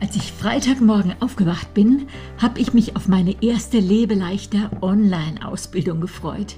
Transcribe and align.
Als 0.00 0.14
ich 0.14 0.32
Freitagmorgen 0.32 1.14
aufgewacht 1.20 1.74
bin, 1.74 2.06
habe 2.40 2.60
ich 2.60 2.72
mich 2.72 2.94
auf 2.94 3.08
meine 3.08 3.42
erste 3.42 3.78
Lebeleichter 3.78 4.70
Online-Ausbildung 4.80 6.00
gefreut. 6.00 6.56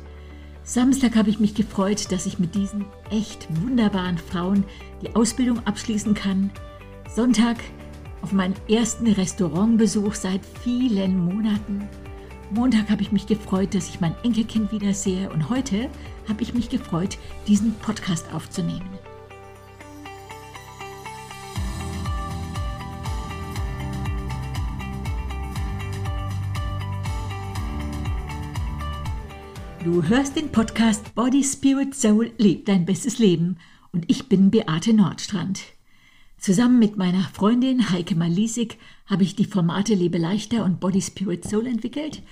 Samstag 0.63 1.17
habe 1.17 1.31
ich 1.31 1.41
mich 1.41 1.55
gefreut, 1.55 2.13
dass 2.13 2.27
ich 2.27 2.39
mit 2.39 2.55
diesen 2.55 2.85
echt 3.11 3.49
wunderbaren 3.63 4.19
Frauen 4.19 4.65
die 5.01 5.17
Ausbildung 5.17 5.67
abschließen 5.67 6.13
kann. 6.13 6.51
Sonntag 7.09 7.57
auf 8.21 8.33
meinen 8.33 8.55
ersten 8.69 9.07
Restaurantbesuch 9.07 10.15
seit 10.15 10.43
vielen 10.63 11.19
Monaten. 11.19 11.89
Montag 12.51 12.91
habe 12.91 13.01
ich 13.01 13.11
mich 13.11 13.27
gefreut, 13.27 13.75
dass 13.75 13.89
ich 13.89 14.01
mein 14.01 14.15
Enkelkind 14.23 14.71
wiedersehe 14.71 15.31
und 15.31 15.49
heute 15.49 15.89
habe 16.29 16.43
ich 16.43 16.53
mich 16.53 16.69
gefreut, 16.69 17.17
diesen 17.47 17.75
Podcast 17.75 18.27
aufzunehmen. 18.35 18.91
Du 29.83 30.03
hörst 30.03 30.37
den 30.37 30.53
Podcast 30.53 31.15
Body, 31.15 31.43
Spirit, 31.43 31.95
Soul, 31.95 32.33
lebt 32.37 32.69
dein 32.69 32.85
bestes 32.85 33.19
Leben 33.19 33.57
und 33.93 34.05
ich 34.11 34.29
bin 34.29 34.51
Beate 34.51 34.93
Nordstrand. 34.93 35.63
Zusammen 36.37 36.79
mit 36.79 36.99
meiner 36.99 37.23
Freundin 37.23 37.91
Heike 37.91 38.15
Malisik 38.15 38.77
habe 39.07 39.23
ich 39.23 39.37
die 39.37 39.47
Formate 39.47 39.95
Lebe 39.95 40.19
leichter 40.19 40.67
und 40.67 40.81
Body, 40.81 41.01
Spirit, 41.01 41.49
Soul 41.49 41.67
entwickelt. 41.67 42.23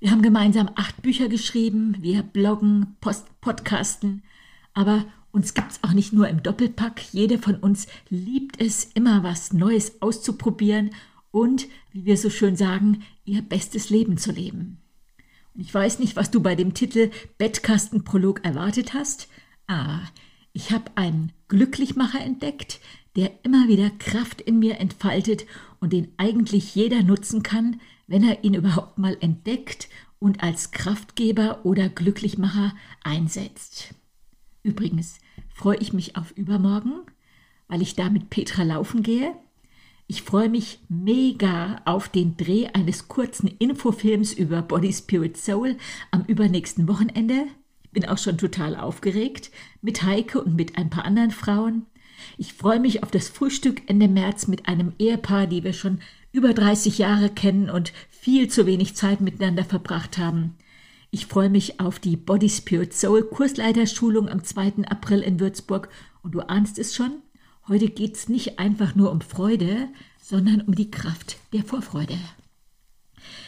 Wir 0.00 0.10
haben 0.10 0.22
gemeinsam 0.22 0.70
acht 0.76 1.02
Bücher 1.02 1.28
geschrieben, 1.28 1.94
wir 2.00 2.22
bloggen, 2.22 2.96
Post 3.02 3.26
podcasten, 3.42 4.22
aber 4.72 5.04
uns 5.30 5.52
gibt 5.52 5.72
es 5.72 5.84
auch 5.84 5.92
nicht 5.92 6.14
nur 6.14 6.28
im 6.28 6.42
Doppelpack. 6.42 7.02
Jeder 7.12 7.38
von 7.38 7.56
uns 7.56 7.86
liebt 8.08 8.58
es, 8.62 8.84
immer 8.94 9.22
was 9.22 9.52
Neues 9.52 10.00
auszuprobieren 10.00 10.92
und, 11.30 11.66
wie 11.92 12.06
wir 12.06 12.16
so 12.16 12.30
schön 12.30 12.56
sagen, 12.56 13.02
ihr 13.26 13.42
bestes 13.42 13.90
Leben 13.90 14.16
zu 14.16 14.32
leben. 14.32 14.78
Ich 15.56 15.72
weiß 15.72 16.00
nicht, 16.00 16.16
was 16.16 16.30
du 16.32 16.40
bei 16.42 16.56
dem 16.56 16.74
Titel 16.74 17.10
Bettkastenprolog 17.38 18.44
erwartet 18.44 18.92
hast. 18.92 19.28
Ah, 19.68 20.00
ich 20.52 20.72
habe 20.72 20.90
einen 20.96 21.32
Glücklichmacher 21.46 22.20
entdeckt, 22.20 22.80
der 23.14 23.30
immer 23.44 23.68
wieder 23.68 23.90
Kraft 23.90 24.40
in 24.40 24.58
mir 24.58 24.80
entfaltet 24.80 25.46
und 25.78 25.92
den 25.92 26.12
eigentlich 26.16 26.74
jeder 26.74 27.02
nutzen 27.02 27.44
kann, 27.44 27.80
wenn 28.08 28.24
er 28.24 28.42
ihn 28.42 28.54
überhaupt 28.54 28.98
mal 28.98 29.16
entdeckt 29.20 29.88
und 30.18 30.42
als 30.42 30.72
Kraftgeber 30.72 31.64
oder 31.64 31.88
Glücklichmacher 31.88 32.74
einsetzt. 33.04 33.94
Übrigens 34.64 35.18
freue 35.54 35.76
ich 35.76 35.92
mich 35.92 36.16
auf 36.16 36.32
übermorgen, 36.32 37.02
weil 37.68 37.80
ich 37.80 37.94
da 37.94 38.10
mit 38.10 38.28
Petra 38.28 38.64
laufen 38.64 39.04
gehe. 39.04 39.34
Ich 40.06 40.22
freue 40.22 40.50
mich 40.50 40.80
mega 40.90 41.80
auf 41.86 42.10
den 42.10 42.36
Dreh 42.36 42.66
eines 42.66 43.08
kurzen 43.08 43.48
Infofilms 43.58 44.34
über 44.34 44.60
Body, 44.60 44.92
Spirit, 44.92 45.38
Soul 45.38 45.76
am 46.10 46.24
übernächsten 46.26 46.86
Wochenende. 46.88 47.46
Ich 47.84 47.90
bin 47.90 48.04
auch 48.04 48.18
schon 48.18 48.36
total 48.36 48.76
aufgeregt 48.76 49.50
mit 49.80 50.02
Heike 50.02 50.42
und 50.42 50.56
mit 50.56 50.76
ein 50.76 50.90
paar 50.90 51.06
anderen 51.06 51.30
Frauen. 51.30 51.86
Ich 52.36 52.52
freue 52.52 52.80
mich 52.80 53.02
auf 53.02 53.10
das 53.10 53.28
Frühstück 53.30 53.82
Ende 53.86 54.08
März 54.08 54.46
mit 54.46 54.68
einem 54.68 54.92
Ehepaar, 54.98 55.46
die 55.46 55.64
wir 55.64 55.72
schon 55.72 56.00
über 56.32 56.52
30 56.52 56.98
Jahre 56.98 57.30
kennen 57.30 57.70
und 57.70 57.92
viel 58.10 58.48
zu 58.48 58.66
wenig 58.66 58.94
Zeit 58.96 59.22
miteinander 59.22 59.64
verbracht 59.64 60.18
haben. 60.18 60.54
Ich 61.12 61.26
freue 61.26 61.48
mich 61.48 61.80
auf 61.80 61.98
die 61.98 62.16
Body 62.16 62.50
Spirit 62.50 62.92
Soul 62.92 63.22
Kursleiterschulung 63.22 64.28
am 64.28 64.44
2. 64.44 64.84
April 64.86 65.20
in 65.20 65.40
Würzburg 65.40 65.88
und 66.22 66.34
du 66.34 66.40
ahnst 66.40 66.78
es 66.78 66.94
schon, 66.94 67.22
Heute 67.66 67.88
geht 67.88 68.14
es 68.14 68.28
nicht 68.28 68.58
einfach 68.58 68.94
nur 68.94 69.10
um 69.10 69.22
Freude, 69.22 69.88
sondern 70.20 70.60
um 70.62 70.74
die 70.74 70.90
Kraft 70.90 71.38
der 71.54 71.64
Vorfreude. 71.64 72.18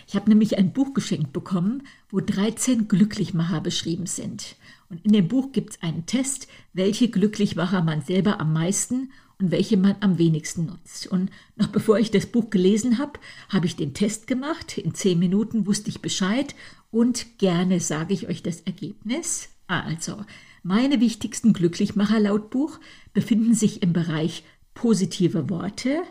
Ich 0.06 0.14
habe 0.14 0.30
nämlich 0.30 0.56
ein 0.56 0.72
Buch 0.72 0.94
geschenkt 0.94 1.34
bekommen, 1.34 1.82
wo 2.08 2.20
13 2.20 2.88
Glücklichmacher 2.88 3.60
beschrieben 3.60 4.06
sind. 4.06 4.56
Und 4.88 5.04
in 5.04 5.12
dem 5.12 5.28
Buch 5.28 5.52
gibt 5.52 5.70
es 5.70 5.82
einen 5.82 6.06
Test, 6.06 6.48
welche 6.72 7.10
Glücklichmacher 7.10 7.82
man 7.82 8.00
selber 8.00 8.40
am 8.40 8.54
meisten 8.54 9.10
und 9.38 9.50
welche 9.50 9.76
man 9.76 9.96
am 10.00 10.16
wenigsten 10.16 10.64
nutzt. 10.64 11.08
Und 11.08 11.30
noch 11.56 11.68
bevor 11.68 11.98
ich 11.98 12.10
das 12.10 12.24
Buch 12.24 12.48
gelesen 12.48 12.96
habe, 12.96 13.20
habe 13.50 13.66
ich 13.66 13.76
den 13.76 13.92
Test 13.92 14.26
gemacht. 14.26 14.78
In 14.78 14.94
zehn 14.94 15.18
Minuten 15.18 15.66
wusste 15.66 15.90
ich 15.90 16.00
Bescheid 16.00 16.54
und 16.90 17.36
gerne 17.36 17.80
sage 17.80 18.14
ich 18.14 18.28
euch 18.28 18.42
das 18.42 18.60
Ergebnis. 18.60 19.50
Also, 19.66 20.24
meine 20.62 21.00
wichtigsten 21.00 21.52
Glücklichmacher 21.52 22.18
laut 22.18 22.50
Buch 22.50 22.80
befinden 23.16 23.54
sich 23.54 23.82
im 23.82 23.94
Bereich 23.94 24.44
positive 24.74 25.48
Worte 25.48 26.02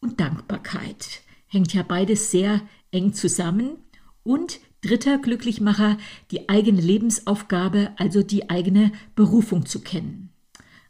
und 0.00 0.20
Dankbarkeit. 0.20 1.22
Hängt 1.48 1.74
ja 1.74 1.82
beides 1.82 2.30
sehr 2.30 2.60
eng 2.92 3.14
zusammen. 3.14 3.78
Und 4.22 4.60
dritter 4.80 5.18
Glücklichmacher, 5.18 5.98
die 6.30 6.48
eigene 6.48 6.80
Lebensaufgabe, 6.80 7.90
also 7.96 8.22
die 8.22 8.48
eigene 8.48 8.92
Berufung 9.16 9.66
zu 9.66 9.80
kennen. 9.80 10.30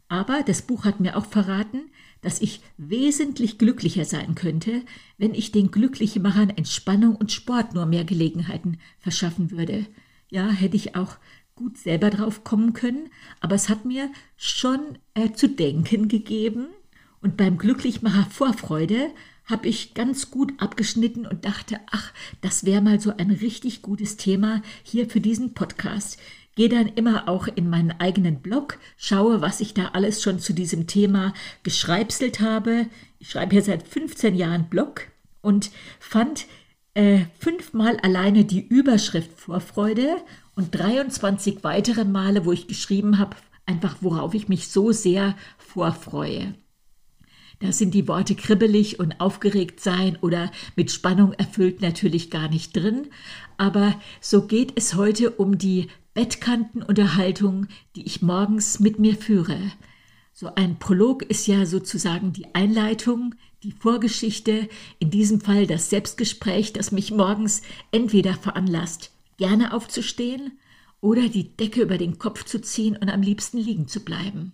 Aber 0.09 0.43
das 0.43 0.61
Buch 0.61 0.85
hat 0.85 0.99
mir 0.99 1.17
auch 1.17 1.25
verraten, 1.25 1.89
dass 2.21 2.39
ich 2.39 2.61
wesentlich 2.77 3.57
glücklicher 3.57 4.05
sein 4.05 4.35
könnte, 4.35 4.83
wenn 5.17 5.33
ich 5.33 5.51
den 5.51 5.71
Glücklichmachern 5.71 6.51
Entspannung 6.51 7.15
und 7.15 7.31
Sport 7.31 7.73
nur 7.73 7.87
mehr 7.87 8.03
Gelegenheiten 8.03 8.77
verschaffen 8.99 9.49
würde. 9.49 9.87
Ja, 10.29 10.51
hätte 10.51 10.77
ich 10.77 10.95
auch 10.95 11.17
gut 11.55 11.77
selber 11.77 12.09
drauf 12.09 12.43
kommen 12.43 12.73
können, 12.73 13.09
aber 13.39 13.55
es 13.55 13.69
hat 13.69 13.85
mir 13.85 14.09
schon 14.37 14.97
äh, 15.13 15.31
zu 15.31 15.47
denken 15.47 16.07
gegeben. 16.07 16.67
Und 17.21 17.37
beim 17.37 17.57
Glücklichmacher 17.57 18.27
Vorfreude 18.29 19.11
habe 19.45 19.67
ich 19.67 19.93
ganz 19.93 20.31
gut 20.31 20.53
abgeschnitten 20.57 21.25
und 21.25 21.45
dachte, 21.45 21.79
ach, 21.91 22.11
das 22.41 22.65
wäre 22.65 22.81
mal 22.81 22.99
so 22.99 23.15
ein 23.15 23.31
richtig 23.31 23.81
gutes 23.81 24.17
Thema 24.17 24.61
hier 24.83 25.09
für 25.09 25.21
diesen 25.21 25.53
Podcast. 25.53 26.19
Gehe 26.55 26.69
dann 26.69 26.87
immer 26.87 27.27
auch 27.27 27.47
in 27.47 27.69
meinen 27.69 27.91
eigenen 27.91 28.41
Blog, 28.41 28.77
schaue, 28.95 29.41
was 29.41 29.59
ich 29.59 29.73
da 29.73 29.89
alles 29.89 30.21
schon 30.21 30.39
zu 30.39 30.53
diesem 30.53 30.85
Thema 30.87 31.33
geschreibselt 31.63 32.39
habe. 32.39 32.87
Ich 33.19 33.31
schreibe 33.31 33.53
hier 33.53 33.63
seit 33.63 33.87
15 33.87 34.35
Jahren 34.35 34.69
Blog 34.69 35.07
und 35.41 35.71
fand 35.99 36.45
äh, 36.93 37.21
fünfmal 37.39 37.97
alleine 37.97 38.45
die 38.45 38.65
Überschrift 38.65 39.31
Vorfreude 39.39 40.17
und 40.55 40.75
23 40.75 41.63
weitere 41.63 42.05
Male, 42.05 42.45
wo 42.45 42.51
ich 42.51 42.67
geschrieben 42.67 43.17
habe, 43.17 43.35
einfach 43.65 43.97
worauf 44.01 44.33
ich 44.33 44.47
mich 44.47 44.67
so 44.67 44.91
sehr 44.91 45.35
vorfreue. 45.57 46.53
Da 47.59 47.71
sind 47.71 47.93
die 47.93 48.07
Worte 48.07 48.35
kribbelig 48.35 48.99
und 48.99 49.21
aufgeregt 49.21 49.79
sein 49.79 50.17
oder 50.21 50.51
mit 50.75 50.91
Spannung 50.91 51.33
erfüllt 51.33 51.81
natürlich 51.81 52.29
gar 52.29 52.49
nicht 52.49 52.75
drin, 52.75 53.07
aber 53.57 53.95
so 54.19 54.47
geht 54.47 54.73
es 54.75 54.95
heute 54.95 55.31
um 55.31 55.57
die 55.57 55.87
Bettkantenunterhaltung, 56.13 57.67
die 57.95 58.05
ich 58.05 58.21
morgens 58.21 58.79
mit 58.79 58.99
mir 58.99 59.15
führe. 59.15 59.57
So 60.33 60.53
ein 60.55 60.77
Prolog 60.77 61.23
ist 61.23 61.47
ja 61.47 61.65
sozusagen 61.65 62.33
die 62.33 62.53
Einleitung, 62.53 63.35
die 63.63 63.71
Vorgeschichte, 63.71 64.67
in 64.99 65.09
diesem 65.09 65.39
Fall 65.39 65.65
das 65.65 65.89
Selbstgespräch, 65.89 66.73
das 66.73 66.91
mich 66.91 67.11
morgens 67.11 67.61
entweder 67.91 68.33
veranlasst, 68.33 69.12
gerne 69.37 69.73
aufzustehen 69.73 70.59
oder 71.01 71.27
die 71.27 71.55
Decke 71.55 71.81
über 71.81 71.97
den 71.97 72.17
Kopf 72.17 72.45
zu 72.45 72.61
ziehen 72.61 72.95
und 72.95 73.09
am 73.09 73.21
liebsten 73.21 73.57
liegen 73.57 73.87
zu 73.87 73.99
bleiben. 73.99 74.53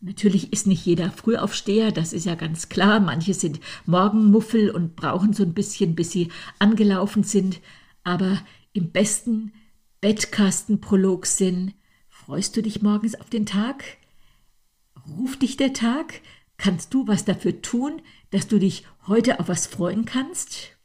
Natürlich 0.00 0.52
ist 0.52 0.66
nicht 0.66 0.84
jeder 0.84 1.10
Frühaufsteher, 1.10 1.90
das 1.90 2.12
ist 2.12 2.26
ja 2.26 2.34
ganz 2.34 2.68
klar. 2.68 3.00
Manche 3.00 3.34
sind 3.34 3.60
Morgenmuffel 3.86 4.70
und 4.70 4.94
brauchen 4.94 5.32
so 5.32 5.42
ein 5.42 5.54
bisschen, 5.54 5.94
bis 5.94 6.12
sie 6.12 6.30
angelaufen 6.58 7.22
sind. 7.22 7.60
Aber 8.04 8.40
im 8.72 8.92
besten 8.92 9.52
Bettkastenprolog-Sinn 10.00 11.72
freust 12.08 12.56
du 12.56 12.62
dich 12.62 12.82
morgens 12.82 13.14
auf 13.14 13.30
den 13.30 13.46
Tag? 13.46 13.84
Ruft 15.18 15.42
dich 15.42 15.56
der 15.56 15.72
Tag? 15.72 16.20
Kannst 16.58 16.94
du 16.94 17.06
was 17.08 17.24
dafür 17.24 17.62
tun, 17.62 18.02
dass 18.30 18.48
du 18.48 18.58
dich 18.58 18.86
heute 19.06 19.40
auf 19.40 19.48
was 19.48 19.66
freuen 19.66 20.04
kannst? 20.04 20.75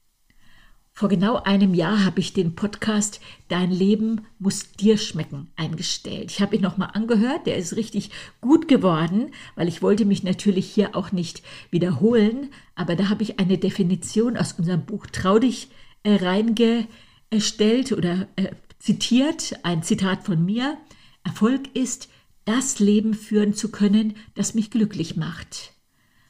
Vor 1.01 1.09
genau 1.09 1.37
einem 1.37 1.73
Jahr 1.73 2.05
habe 2.05 2.19
ich 2.19 2.31
den 2.31 2.53
Podcast 2.53 3.21
Dein 3.47 3.71
Leben 3.71 4.21
muss 4.37 4.73
dir 4.73 4.99
schmecken 4.99 5.49
eingestellt. 5.55 6.29
Ich 6.29 6.41
habe 6.41 6.55
ihn 6.55 6.61
nochmal 6.61 6.91
angehört, 6.93 7.47
der 7.47 7.57
ist 7.57 7.75
richtig 7.75 8.11
gut 8.39 8.67
geworden, 8.67 9.31
weil 9.55 9.67
ich 9.67 9.81
wollte 9.81 10.05
mich 10.05 10.21
natürlich 10.21 10.71
hier 10.71 10.95
auch 10.95 11.11
nicht 11.11 11.41
wiederholen, 11.71 12.51
aber 12.75 12.95
da 12.95 13.09
habe 13.09 13.23
ich 13.23 13.39
eine 13.39 13.57
Definition 13.57 14.37
aus 14.37 14.53
unserem 14.53 14.85
Buch 14.85 15.07
Trau 15.07 15.39
dich 15.39 15.69
äh, 16.03 16.17
reingestellt 16.17 17.93
oder 17.93 18.27
äh, 18.35 18.51
zitiert, 18.77 19.55
ein 19.63 19.81
Zitat 19.81 20.21
von 20.21 20.45
mir. 20.45 20.77
Erfolg 21.23 21.75
ist, 21.75 22.09
das 22.45 22.77
Leben 22.77 23.15
führen 23.15 23.55
zu 23.55 23.71
können, 23.71 24.13
das 24.35 24.53
mich 24.53 24.69
glücklich 24.69 25.15
macht. 25.15 25.73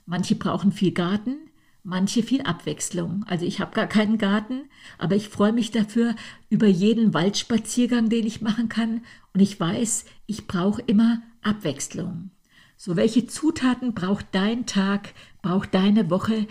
Manche 0.06 0.36
brauchen 0.36 0.72
viel 0.72 0.94
Garten, 0.94 1.51
manche 1.84 2.24
viel 2.24 2.42
Abwechslung. 2.42 3.24
Also 3.28 3.46
ich 3.46 3.60
habe 3.60 3.74
gar 3.74 3.88
keinen 3.88 4.18
Garten, 4.18 4.70
aber 4.98 5.16
ich 5.16 5.30
freue 5.30 5.54
mich 5.54 5.72
dafür 5.72 6.16
über 6.50 6.68
jeden 6.68 7.14
Waldspaziergang, 7.14 8.10
den 8.10 8.26
ich 8.26 8.42
machen 8.42 8.70
kann. 8.70 9.02
Und 9.34 9.40
ich 9.40 9.60
weiß, 9.60 10.06
ich 10.28 10.48
brauche 10.48 10.82
immer 10.82 11.22
Abwechslung. 11.42 12.32
So, 12.78 12.96
welche 12.96 13.28
Zutaten 13.28 13.94
braucht 13.94 14.28
dein 14.32 14.66
Tag, 14.66 15.14
braucht 15.42 15.74
deine 15.74 16.10
Woche? 16.10 16.48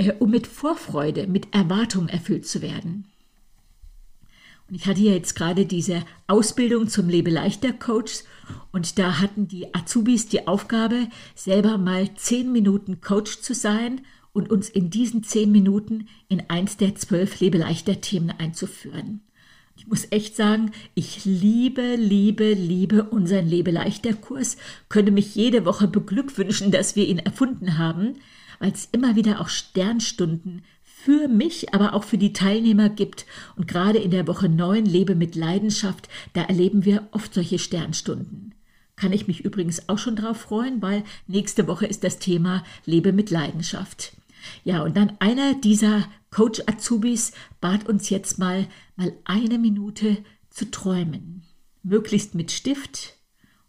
äh, 0.00 0.14
um 0.18 0.30
mit 0.30 0.46
Vorfreude, 0.46 1.26
mit 1.26 1.54
Erwartung 1.54 2.08
erfüllt 2.08 2.46
zu 2.46 2.62
werden. 2.62 3.04
Und 4.68 4.76
ich 4.76 4.86
hatte 4.86 5.00
ja 5.00 5.12
jetzt 5.12 5.34
gerade 5.34 5.66
diese 5.66 6.04
Ausbildung 6.26 6.88
zum 6.88 7.08
Lebeleichter 7.08 7.72
Coach 7.72 8.22
und 8.72 8.98
da 8.98 9.20
hatten 9.20 9.48
die 9.48 9.74
Azubis 9.74 10.28
die 10.28 10.46
Aufgabe, 10.46 11.08
selber 11.34 11.76
mal 11.76 12.14
zehn 12.14 12.50
Minuten 12.52 13.00
Coach 13.00 13.40
zu 13.40 13.52
sein 13.52 14.00
und 14.32 14.50
uns 14.50 14.68
in 14.68 14.90
diesen 14.90 15.22
zehn 15.22 15.50
Minuten 15.52 16.08
in 16.28 16.48
eins 16.48 16.76
der 16.76 16.94
zwölf 16.94 17.40
Lebeleichter 17.40 18.00
Themen 18.00 18.30
einzuführen. 18.30 19.22
Ich 19.76 19.86
muss 19.86 20.08
echt 20.10 20.36
sagen, 20.36 20.72
ich 20.94 21.24
liebe, 21.24 21.94
liebe, 21.94 22.52
liebe 22.52 23.04
unseren 23.04 23.48
Lebeleichter 23.48 24.12
Kurs, 24.12 24.58
könnte 24.90 25.10
mich 25.10 25.34
jede 25.34 25.64
Woche 25.64 25.88
beglückwünschen, 25.88 26.70
dass 26.70 26.96
wir 26.96 27.08
ihn 27.08 27.18
erfunden 27.18 27.78
haben, 27.78 28.16
weil 28.58 28.72
es 28.72 28.88
immer 28.92 29.16
wieder 29.16 29.40
auch 29.40 29.48
Sternstunden 29.48 30.62
für 30.82 31.28
mich, 31.28 31.72
aber 31.72 31.94
auch 31.94 32.04
für 32.04 32.18
die 32.18 32.34
Teilnehmer 32.34 32.90
gibt. 32.90 33.24
Und 33.56 33.68
gerade 33.68 33.98
in 33.98 34.10
der 34.10 34.26
Woche 34.26 34.50
9 34.50 34.84
Lebe 34.84 35.14
mit 35.14 35.34
Leidenschaft, 35.34 36.10
da 36.34 36.42
erleben 36.42 36.84
wir 36.84 37.08
oft 37.12 37.32
solche 37.32 37.58
Sternstunden. 37.58 38.54
Kann 38.96 39.14
ich 39.14 39.26
mich 39.26 39.40
übrigens 39.46 39.88
auch 39.88 39.96
schon 39.96 40.14
drauf 40.14 40.42
freuen, 40.42 40.82
weil 40.82 41.04
nächste 41.26 41.66
Woche 41.66 41.86
ist 41.86 42.04
das 42.04 42.18
Thema 42.18 42.62
Lebe 42.84 43.14
mit 43.14 43.30
Leidenschaft. 43.30 44.12
Ja, 44.64 44.82
und 44.82 44.96
dann 44.96 45.16
einer 45.20 45.54
dieser 45.54 46.08
Coach 46.30 46.62
Azubis 46.66 47.32
bat 47.60 47.88
uns 47.88 48.10
jetzt 48.10 48.38
mal, 48.38 48.68
mal 48.96 49.12
eine 49.24 49.58
Minute 49.58 50.18
zu 50.50 50.70
träumen. 50.70 51.42
Möglichst 51.82 52.34
mit 52.34 52.52
Stift. 52.52 53.16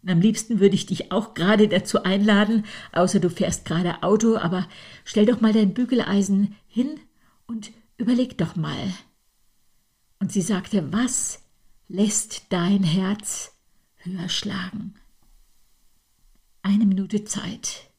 Und 0.02 0.10
am 0.10 0.20
liebsten 0.20 0.60
würde 0.60 0.74
ich 0.74 0.86
dich 0.86 1.12
auch 1.12 1.34
gerade 1.34 1.68
dazu 1.68 2.02
einladen, 2.02 2.64
außer 2.92 3.20
du 3.20 3.30
fährst 3.30 3.64
gerade 3.64 4.02
Auto, 4.02 4.36
aber 4.36 4.68
stell 5.04 5.26
doch 5.26 5.40
mal 5.40 5.52
dein 5.52 5.74
Bügeleisen 5.74 6.56
hin 6.66 6.98
und 7.46 7.70
überleg 7.98 8.36
doch 8.36 8.56
mal. 8.56 8.92
Und 10.18 10.32
sie 10.32 10.42
sagte, 10.42 10.92
was 10.92 11.42
lässt 11.88 12.46
dein 12.50 12.82
Herz 12.82 13.56
höher 13.96 14.28
schlagen? 14.28 14.94
Eine 16.62 16.86
Minute 16.86 17.24
Zeit. 17.24 17.91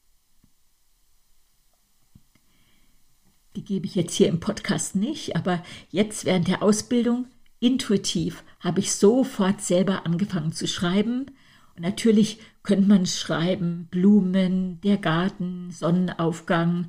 Die 3.56 3.64
gebe 3.64 3.86
ich 3.86 3.96
jetzt 3.96 4.16
hier 4.16 4.28
im 4.28 4.40
Podcast 4.40 4.96
nicht, 4.96 5.36
aber 5.36 5.64
jetzt 5.90 6.26
während 6.26 6.48
der 6.48 6.64
Ausbildung 6.64 7.28
intuitiv 7.60 8.44
habe 8.60 8.80
ich 8.80 8.92
sofort 8.92 9.62
selber 9.62 10.06
angefangen 10.06 10.52
zu 10.52 10.68
schreiben. 10.68 11.28
Und 11.76 11.82
natürlich 11.82 12.40
könnte 12.64 12.88
man 12.88 13.06
schreiben, 13.06 13.88
Blumen, 13.92 14.82
der 14.82 14.98
Garten, 14.98 15.72
Sonnenaufgang, 15.72 16.88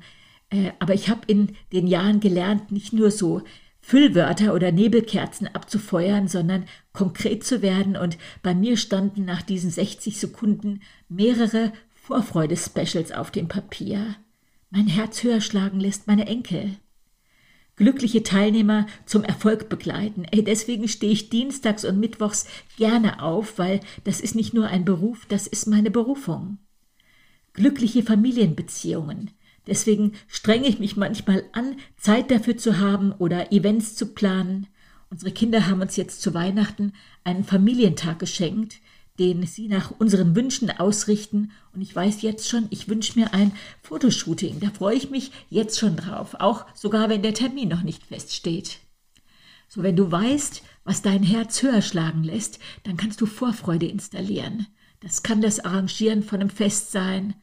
äh, 0.49 0.71
aber 0.79 0.93
ich 0.93 1.09
habe 1.09 1.21
in 1.27 1.55
den 1.71 1.87
Jahren 1.87 2.19
gelernt, 2.19 2.71
nicht 2.71 2.93
nur 2.93 3.11
so 3.11 3.43
Füllwörter 3.81 4.53
oder 4.55 4.71
Nebelkerzen 4.71 5.47
abzufeuern, 5.47 6.27
sondern 6.27 6.65
konkret 6.91 7.43
zu 7.43 7.61
werden. 7.61 7.95
Und 7.95 8.17
bei 8.41 8.55
mir 8.55 8.77
standen 8.77 9.25
nach 9.25 9.43
diesen 9.43 9.69
60 9.69 10.19
Sekunden 10.19 10.81
mehrere 11.07 11.71
Vorfreude-Specials 11.93 13.11
auf 13.11 13.29
dem 13.29 13.47
Papier. 13.47 14.15
Mein 14.75 14.87
Herz 14.87 15.23
höher 15.23 15.39
schlagen 15.39 15.79
lässt 15.79 16.05
meine 16.05 16.27
Enkel. 16.27 16.75
Glückliche 17.77 18.23
Teilnehmer 18.23 18.87
zum 19.05 19.23
Erfolg 19.23 19.69
begleiten. 19.69 20.25
Ey, 20.25 20.43
deswegen 20.43 20.89
stehe 20.89 21.13
ich 21.13 21.29
dienstags 21.29 21.85
und 21.85 21.97
mittwochs 21.97 22.45
gerne 22.75 23.23
auf, 23.23 23.57
weil 23.57 23.79
das 24.03 24.19
ist 24.19 24.35
nicht 24.35 24.53
nur 24.53 24.67
ein 24.67 24.83
Beruf, 24.83 25.27
das 25.29 25.47
ist 25.47 25.67
meine 25.67 25.91
Berufung. 25.91 26.57
Glückliche 27.53 28.03
Familienbeziehungen. 28.03 29.31
Deswegen 29.65 30.11
strenge 30.27 30.67
ich 30.67 30.79
mich 30.79 30.97
manchmal 30.97 31.45
an, 31.53 31.77
Zeit 31.95 32.29
dafür 32.29 32.57
zu 32.57 32.77
haben 32.77 33.13
oder 33.13 33.53
Events 33.53 33.95
zu 33.95 34.07
planen. 34.07 34.67
Unsere 35.09 35.31
Kinder 35.31 35.67
haben 35.67 35.79
uns 35.79 35.95
jetzt 35.95 36.21
zu 36.21 36.33
Weihnachten 36.33 36.91
einen 37.23 37.45
Familientag 37.45 38.19
geschenkt, 38.19 38.81
den 39.19 39.45
sie 39.45 39.67
nach 39.67 39.91
unseren 39.91 40.35
Wünschen 40.35 40.69
ausrichten. 40.71 41.51
Und 41.73 41.81
ich 41.81 41.95
weiß 41.95 42.21
jetzt 42.21 42.49
schon, 42.49 42.67
ich 42.69 42.87
wünsche 42.87 43.17
mir 43.17 43.33
ein 43.33 43.51
Fotoshooting. 43.81 44.59
Da 44.59 44.69
freue 44.69 44.95
ich 44.95 45.09
mich 45.09 45.31
jetzt 45.49 45.79
schon 45.79 45.95
drauf, 45.95 46.35
auch 46.39 46.65
sogar 46.73 47.09
wenn 47.09 47.21
der 47.21 47.33
Termin 47.33 47.69
noch 47.69 47.83
nicht 47.83 48.05
feststeht. 48.05 48.79
So, 49.67 49.83
wenn 49.83 49.95
du 49.95 50.11
weißt, 50.11 50.61
was 50.83 51.01
dein 51.01 51.23
Herz 51.23 51.61
höher 51.63 51.81
schlagen 51.81 52.23
lässt, 52.23 52.59
dann 52.83 52.97
kannst 52.97 53.19
du 53.21 53.25
Vorfreude 53.25 53.87
installieren. 53.87 54.67
Das 54.99 55.23
kann 55.23 55.41
das 55.41 55.59
Arrangieren 55.59 56.23
von 56.23 56.41
einem 56.41 56.49
Fest 56.49 56.91
sein, 56.91 57.35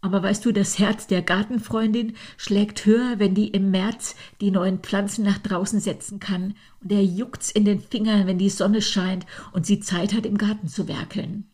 aber 0.00 0.22
weißt 0.22 0.44
du, 0.44 0.52
das 0.52 0.78
Herz 0.78 1.06
der 1.06 1.22
Gartenfreundin 1.22 2.14
schlägt 2.36 2.86
höher, 2.86 3.18
wenn 3.18 3.34
die 3.34 3.48
im 3.48 3.70
März 3.70 4.14
die 4.40 4.50
neuen 4.50 4.78
Pflanzen 4.78 5.24
nach 5.24 5.38
draußen 5.38 5.80
setzen 5.80 6.20
kann 6.20 6.54
und 6.80 6.92
er 6.92 7.04
juckt's 7.04 7.50
in 7.50 7.64
den 7.64 7.80
Fingern, 7.80 8.26
wenn 8.26 8.38
die 8.38 8.50
Sonne 8.50 8.80
scheint 8.80 9.26
und 9.52 9.66
sie 9.66 9.80
Zeit 9.80 10.14
hat, 10.14 10.24
im 10.24 10.38
Garten 10.38 10.68
zu 10.68 10.86
werkeln. 10.86 11.50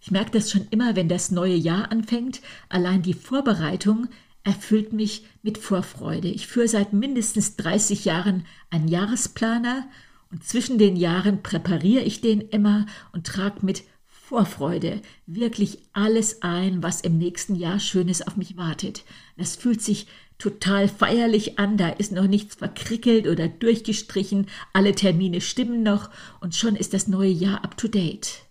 Ich 0.00 0.10
merke 0.10 0.30
das 0.32 0.50
schon 0.50 0.66
immer, 0.70 0.96
wenn 0.96 1.08
das 1.08 1.30
neue 1.30 1.54
Jahr 1.54 1.92
anfängt. 1.92 2.40
Allein 2.68 3.02
die 3.02 3.14
Vorbereitung 3.14 4.08
erfüllt 4.42 4.92
mich 4.92 5.26
mit 5.42 5.58
Vorfreude. 5.58 6.28
Ich 6.28 6.46
führe 6.46 6.68
seit 6.68 6.92
mindestens 6.92 7.56
30 7.56 8.06
Jahren 8.06 8.46
einen 8.70 8.88
Jahresplaner 8.88 9.86
und 10.32 10.44
zwischen 10.44 10.78
den 10.78 10.96
Jahren 10.96 11.42
präpariere 11.42 12.04
ich 12.04 12.20
den 12.20 12.40
immer 12.40 12.86
und 13.12 13.26
trage 13.26 13.64
mit 13.64 13.82
Vorfreude 14.30 15.02
wirklich 15.26 15.80
alles 15.92 16.42
ein, 16.42 16.84
was 16.84 17.00
im 17.00 17.18
nächsten 17.18 17.56
Jahr 17.56 17.80
Schönes 17.80 18.24
auf 18.24 18.36
mich 18.36 18.56
wartet. 18.56 19.02
Das 19.36 19.56
fühlt 19.56 19.82
sich 19.82 20.06
total 20.38 20.86
feierlich 20.86 21.58
an, 21.58 21.76
da 21.76 21.88
ist 21.88 22.12
noch 22.12 22.28
nichts 22.28 22.54
verkrickelt 22.54 23.26
oder 23.26 23.48
durchgestrichen, 23.48 24.46
alle 24.72 24.94
Termine 24.94 25.40
stimmen 25.40 25.82
noch 25.82 26.10
und 26.38 26.54
schon 26.54 26.76
ist 26.76 26.94
das 26.94 27.08
neue 27.08 27.28
Jahr 27.28 27.64
up 27.64 27.76
to 27.76 27.88
date. 27.88 28.42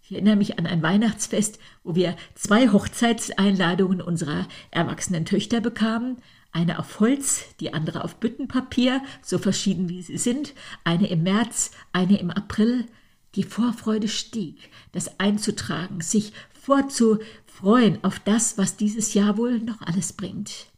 Ich 0.00 0.10
erinnere 0.10 0.36
mich 0.36 0.58
an 0.58 0.66
ein 0.66 0.82
Weihnachtsfest, 0.82 1.58
wo 1.84 1.94
wir 1.94 2.16
zwei 2.34 2.70
Hochzeitseinladungen 2.70 4.00
unserer 4.00 4.48
erwachsenen 4.70 5.26
Töchter 5.26 5.60
bekamen. 5.60 6.16
Eine 6.50 6.78
auf 6.78 6.98
Holz, 6.98 7.44
die 7.60 7.74
andere 7.74 8.04
auf 8.04 8.16
Büttenpapier, 8.16 9.02
so 9.20 9.36
verschieden 9.36 9.90
wie 9.90 10.00
sie 10.00 10.16
sind. 10.16 10.54
Eine 10.82 11.10
im 11.10 11.24
März, 11.24 11.72
eine 11.92 12.18
im 12.18 12.30
April. 12.30 12.86
Die 13.36 13.44
Vorfreude 13.44 14.08
stieg, 14.08 14.70
das 14.92 15.20
einzutragen, 15.20 16.00
sich 16.00 16.32
vorzufreuen 16.52 17.98
auf 18.02 18.18
das, 18.18 18.58
was 18.58 18.76
dieses 18.76 19.14
Jahr 19.14 19.36
wohl 19.36 19.60
noch 19.60 19.80
alles 19.82 20.12
bringt. 20.12 20.70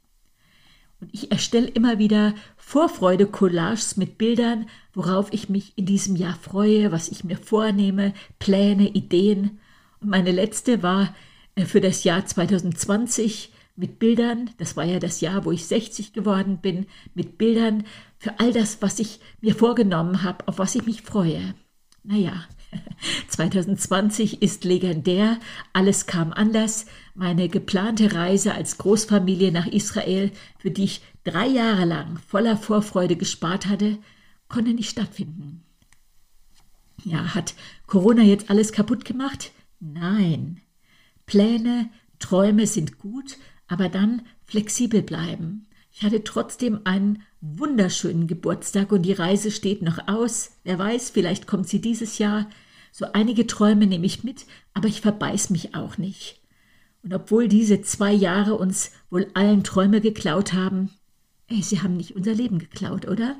Und 1.00 1.08
ich 1.12 1.32
erstelle 1.32 1.66
immer 1.66 1.98
wieder 1.98 2.34
Vorfreude-Collages 2.58 3.96
mit 3.96 4.18
Bildern, 4.18 4.66
worauf 4.92 5.32
ich 5.32 5.48
mich 5.48 5.72
in 5.76 5.84
diesem 5.84 6.14
Jahr 6.14 6.36
freue, 6.36 6.92
was 6.92 7.08
ich 7.08 7.24
mir 7.24 7.36
vornehme, 7.36 8.14
Pläne, 8.38 8.88
Ideen. 8.88 9.58
Und 10.00 10.10
meine 10.10 10.30
letzte 10.30 10.82
war 10.82 11.14
äh, 11.56 11.64
für 11.64 11.80
das 11.80 12.04
Jahr 12.04 12.24
2020 12.24 13.52
mit 13.74 13.98
Bildern, 13.98 14.50
das 14.58 14.76
war 14.76 14.84
ja 14.84 14.98
das 14.98 15.20
Jahr, 15.20 15.44
wo 15.44 15.50
ich 15.50 15.66
60 15.66 16.12
geworden 16.12 16.58
bin, 16.58 16.86
mit 17.14 17.36
Bildern 17.36 17.84
für 18.18 18.38
all 18.38 18.52
das, 18.52 18.80
was 18.80 18.98
ich 18.98 19.18
mir 19.40 19.54
vorgenommen 19.54 20.22
habe, 20.22 20.46
auf 20.46 20.58
was 20.58 20.74
ich 20.74 20.86
mich 20.86 21.02
freue. 21.02 21.54
Naja, 22.04 22.44
2020 23.28 24.42
ist 24.42 24.64
legendär, 24.64 25.38
alles 25.72 26.06
kam 26.06 26.32
anders. 26.32 26.86
Meine 27.14 27.48
geplante 27.48 28.14
Reise 28.14 28.54
als 28.54 28.78
Großfamilie 28.78 29.52
nach 29.52 29.66
Israel, 29.66 30.32
für 30.58 30.70
die 30.70 30.84
ich 30.84 31.02
drei 31.24 31.46
Jahre 31.46 31.84
lang 31.84 32.18
voller 32.26 32.56
Vorfreude 32.56 33.16
gespart 33.16 33.66
hatte, 33.66 33.98
konnte 34.48 34.74
nicht 34.74 34.90
stattfinden. 34.90 35.62
Ja, 37.04 37.34
hat 37.34 37.54
Corona 37.86 38.22
jetzt 38.22 38.50
alles 38.50 38.72
kaputt 38.72 39.04
gemacht? 39.04 39.52
Nein. 39.80 40.60
Pläne, 41.26 41.90
Träume 42.18 42.66
sind 42.66 42.98
gut, 42.98 43.38
aber 43.68 43.88
dann 43.88 44.22
flexibel 44.44 45.02
bleiben. 45.02 45.66
Ich 45.90 46.02
hatte 46.02 46.24
trotzdem 46.24 46.80
einen 46.84 47.22
wunderschönen 47.42 48.28
Geburtstag 48.28 48.92
und 48.92 49.02
die 49.02 49.12
Reise 49.12 49.50
steht 49.50 49.82
noch 49.82 50.06
aus. 50.06 50.52
Wer 50.62 50.78
weiß, 50.78 51.10
vielleicht 51.10 51.46
kommt 51.46 51.68
sie 51.68 51.80
dieses 51.80 52.18
Jahr. 52.18 52.48
So 52.92 53.06
einige 53.12 53.46
Träume 53.46 53.86
nehme 53.86 54.06
ich 54.06 54.22
mit, 54.22 54.46
aber 54.74 54.86
ich 54.86 55.00
verbeiß 55.00 55.50
mich 55.50 55.74
auch 55.74 55.98
nicht. 55.98 56.40
Und 57.02 57.12
obwohl 57.12 57.48
diese 57.48 57.82
zwei 57.82 58.12
Jahre 58.12 58.54
uns 58.54 58.92
wohl 59.10 59.26
allen 59.34 59.64
Träume 59.64 60.00
geklaut 60.00 60.52
haben, 60.52 60.90
ey, 61.48 61.62
sie 61.62 61.82
haben 61.82 61.96
nicht 61.96 62.14
unser 62.14 62.32
Leben 62.32 62.60
geklaut, 62.60 63.08
oder? 63.08 63.34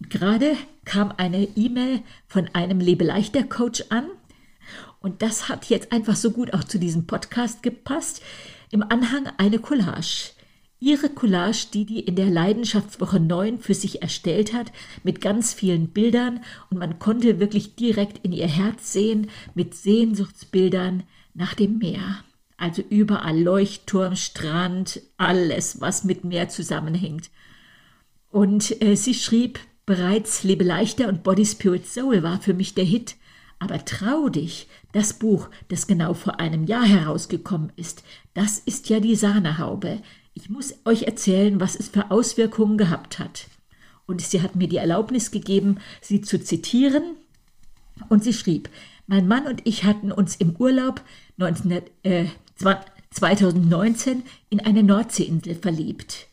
Und 0.00 0.10
gerade 0.10 0.56
kam 0.84 1.12
eine 1.16 1.44
E-Mail 1.56 2.02
von 2.26 2.50
einem 2.54 2.80
Lebeleichter-Coach 2.80 3.84
an. 3.90 4.08
Und 4.98 5.22
das 5.22 5.48
hat 5.48 5.66
jetzt 5.66 5.92
einfach 5.92 6.16
so 6.16 6.32
gut 6.32 6.52
auch 6.52 6.64
zu 6.64 6.80
diesem 6.80 7.06
Podcast 7.06 7.62
gepasst. 7.62 8.20
Im 8.72 8.82
Anhang 8.82 9.28
eine 9.38 9.60
Collage. 9.60 10.35
Ihre 10.78 11.08
Collage, 11.08 11.68
die 11.72 11.86
die 11.86 12.00
in 12.00 12.16
der 12.16 12.26
Leidenschaftswoche 12.26 13.18
9 13.18 13.60
für 13.60 13.74
sich 13.74 14.02
erstellt 14.02 14.52
hat, 14.52 14.72
mit 15.04 15.22
ganz 15.22 15.54
vielen 15.54 15.88
Bildern 15.88 16.40
und 16.70 16.78
man 16.78 16.98
konnte 16.98 17.40
wirklich 17.40 17.76
direkt 17.76 18.24
in 18.24 18.32
ihr 18.32 18.46
Herz 18.46 18.92
sehen 18.92 19.30
mit 19.54 19.74
Sehnsuchtsbildern 19.74 21.04
nach 21.32 21.54
dem 21.54 21.78
Meer. 21.78 22.18
Also 22.58 22.82
überall 22.88 23.40
Leuchtturm, 23.40 24.16
Strand, 24.16 25.00
alles, 25.16 25.80
was 25.80 26.04
mit 26.04 26.24
Meer 26.24 26.48
zusammenhängt. 26.48 27.30
Und 28.30 28.82
äh, 28.82 28.96
sie 28.96 29.14
schrieb 29.14 29.60
bereits 29.86 30.42
Lebe 30.42 30.64
leichter 30.64 31.08
und 31.08 31.22
Body 31.22 31.46
Spirit 31.46 31.86
Soul 31.86 32.22
war 32.22 32.40
für 32.40 32.54
mich 32.54 32.74
der 32.74 32.84
Hit. 32.84 33.16
Aber 33.58 33.82
trau 33.86 34.28
dich, 34.28 34.68
das 34.92 35.14
Buch, 35.14 35.48
das 35.68 35.86
genau 35.86 36.12
vor 36.12 36.40
einem 36.40 36.64
Jahr 36.64 36.84
herausgekommen 36.84 37.72
ist, 37.76 38.02
das 38.34 38.58
ist 38.58 38.90
ja 38.90 39.00
die 39.00 39.16
Sahnehaube. 39.16 40.02
Ich 40.38 40.50
muss 40.50 40.74
euch 40.84 41.04
erzählen, 41.04 41.60
was 41.60 41.76
es 41.76 41.88
für 41.88 42.10
Auswirkungen 42.10 42.76
gehabt 42.76 43.18
hat. 43.18 43.46
Und 44.04 44.20
sie 44.20 44.42
hat 44.42 44.54
mir 44.54 44.68
die 44.68 44.76
Erlaubnis 44.76 45.30
gegeben, 45.30 45.78
sie 46.02 46.20
zu 46.20 46.38
zitieren. 46.38 47.16
Und 48.10 48.22
sie 48.22 48.34
schrieb, 48.34 48.68
mein 49.06 49.26
Mann 49.26 49.46
und 49.46 49.62
ich 49.66 49.84
hatten 49.84 50.12
uns 50.12 50.36
im 50.36 50.54
Urlaub 50.56 51.00
19, 51.38 51.80
äh, 52.02 52.26
2019 53.10 54.24
in 54.50 54.60
eine 54.60 54.82
Nordseeinsel 54.82 55.54
verliebt. 55.54 56.26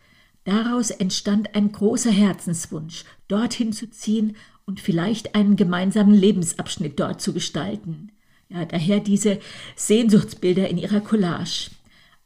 Daraus 0.44 0.92
entstand 0.92 1.56
ein 1.56 1.72
großer 1.72 2.12
Herzenswunsch, 2.12 3.06
dorthin 3.30 3.72
zu 3.72 3.90
ziehen 3.90 4.36
und 4.66 4.82
vielleicht 4.82 5.34
einen 5.34 5.56
gemeinsamen 5.56 6.14
Lebensabschnitt 6.14 7.00
dort 7.00 7.22
zu 7.22 7.32
gestalten. 7.32 8.12
Ja, 8.50 8.66
daher 8.66 9.00
diese 9.00 9.40
Sehnsuchtsbilder 9.78 10.68
in 10.68 10.78
ihrer 10.78 11.00
Collage. 11.00 11.72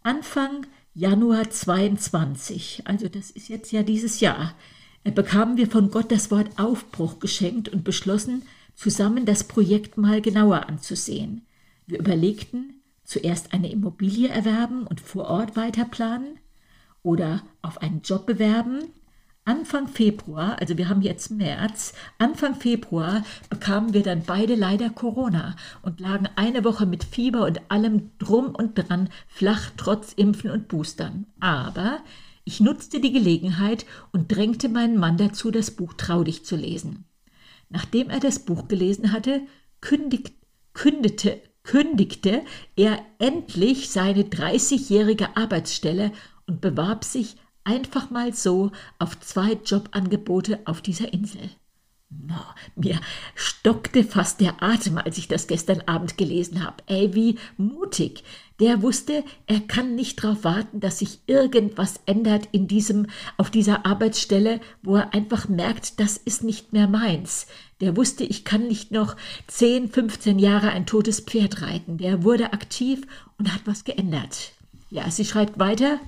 Anfang 0.01 0.65
Januar 0.99 1.51
22, 1.51 2.81
also 2.85 3.07
das 3.07 3.29
ist 3.29 3.49
jetzt 3.49 3.71
ja 3.71 3.83
dieses 3.83 4.19
Jahr, 4.19 4.55
bekamen 5.03 5.55
wir 5.55 5.69
von 5.69 5.91
Gott 5.91 6.11
das 6.11 6.31
Wort 6.31 6.57
Aufbruch 6.57 7.19
geschenkt 7.19 7.69
und 7.69 7.83
beschlossen, 7.83 8.41
zusammen 8.73 9.23
das 9.23 9.43
Projekt 9.43 9.97
mal 9.97 10.23
genauer 10.23 10.67
anzusehen. 10.67 11.45
Wir 11.85 11.99
überlegten, 11.99 12.81
zuerst 13.03 13.53
eine 13.53 13.71
Immobilie 13.71 14.27
erwerben 14.27 14.87
und 14.87 14.99
vor 14.99 15.25
Ort 15.25 15.55
weiterplanen 15.55 16.39
oder 17.03 17.43
auf 17.61 17.79
einen 17.79 18.01
Job 18.01 18.25
bewerben. 18.25 18.85
Anfang 19.47 19.87
Februar, 19.87 20.59
also 20.59 20.77
wir 20.77 20.89
haben 20.89 21.01
jetzt 21.01 21.31
März, 21.31 21.93
Anfang 22.17 22.53
Februar 22.53 23.23
bekamen 23.49 23.93
wir 23.93 24.03
dann 24.03 24.23
beide 24.23 24.55
leider 24.55 24.89
Corona 24.89 25.55
und 25.81 26.01
lagen 26.01 26.27
eine 26.35 26.65
Woche 26.65 26.85
mit 26.85 27.05
Fieber 27.05 27.45
und 27.45 27.71
allem 27.71 28.11
drum 28.19 28.53
und 28.53 28.73
dran 28.75 29.07
flach 29.29 29.71
trotz 29.77 30.11
Impfen 30.11 30.51
und 30.51 30.67
Boostern. 30.67 31.27
Aber 31.39 31.99
ich 32.43 32.59
nutzte 32.59 32.99
die 32.99 33.13
Gelegenheit 33.13 33.85
und 34.11 34.35
drängte 34.35 34.67
meinen 34.67 34.97
Mann 34.97 35.15
dazu, 35.15 35.49
das 35.49 35.71
Buch 35.71 35.93
Traudig 35.93 36.45
zu 36.45 36.57
lesen. 36.57 37.05
Nachdem 37.69 38.09
er 38.09 38.19
das 38.19 38.39
Buch 38.39 38.67
gelesen 38.67 39.13
hatte, 39.13 39.43
kündigt, 39.79 40.33
kündete, 40.73 41.41
kündigte 41.63 42.41
er 42.75 42.99
endlich 43.17 43.91
seine 43.91 44.23
30-jährige 44.23 45.37
Arbeitsstelle 45.37 46.11
und 46.47 46.59
bewarb 46.59 47.05
sich 47.05 47.37
einfach 47.67 48.09
mal 48.09 48.33
so 48.33 48.71
auf 48.97 49.19
zwei 49.19 49.53
Jobangebote 49.53 50.59
auf 50.65 50.81
dieser 50.81 51.11
Insel. 51.13 51.49
No, 52.09 52.39
mir 52.77 53.01
stockte 53.35 54.05
fast 54.05 54.39
der 54.39 54.63
Atem, 54.63 54.97
als 54.97 55.17
ich 55.17 55.27
das 55.27 55.47
gestern 55.47 55.81
Abend 55.81 56.17
gelesen 56.17 56.63
habe. 56.63 56.77
Ey, 56.87 57.13
wie 57.13 57.37
mutig. 57.57 58.23
Der 58.61 58.81
wusste, 58.81 59.25
er 59.45 59.59
kann 59.59 59.95
nicht 59.95 60.23
darauf 60.23 60.45
warten, 60.45 60.79
dass 60.79 60.99
sich 60.99 61.19
irgendwas 61.27 61.99
ändert 62.05 62.47
in 62.53 62.69
diesem, 62.69 63.07
auf 63.35 63.51
dieser 63.51 63.85
Arbeitsstelle, 63.85 64.61
wo 64.81 64.95
er 64.95 65.13
einfach 65.13 65.49
merkt, 65.49 65.99
das 65.99 66.15
ist 66.15 66.45
nicht 66.45 66.71
mehr 66.71 66.87
meins. 66.87 67.47
Der 67.81 67.97
wusste, 67.97 68.23
ich 68.23 68.45
kann 68.45 68.67
nicht 68.67 68.91
noch 68.91 69.17
10, 69.47 69.89
15 69.89 70.39
Jahre 70.39 70.69
ein 70.69 70.85
totes 70.85 71.19
Pferd 71.19 71.61
reiten. 71.61 71.97
Der 71.97 72.23
wurde 72.23 72.53
aktiv 72.53 73.01
und 73.37 73.53
hat 73.53 73.61
was 73.65 73.83
geändert. 73.83 74.53
Ja, 74.89 75.11
sie 75.11 75.25
schreibt 75.25 75.59
weiter. 75.59 75.99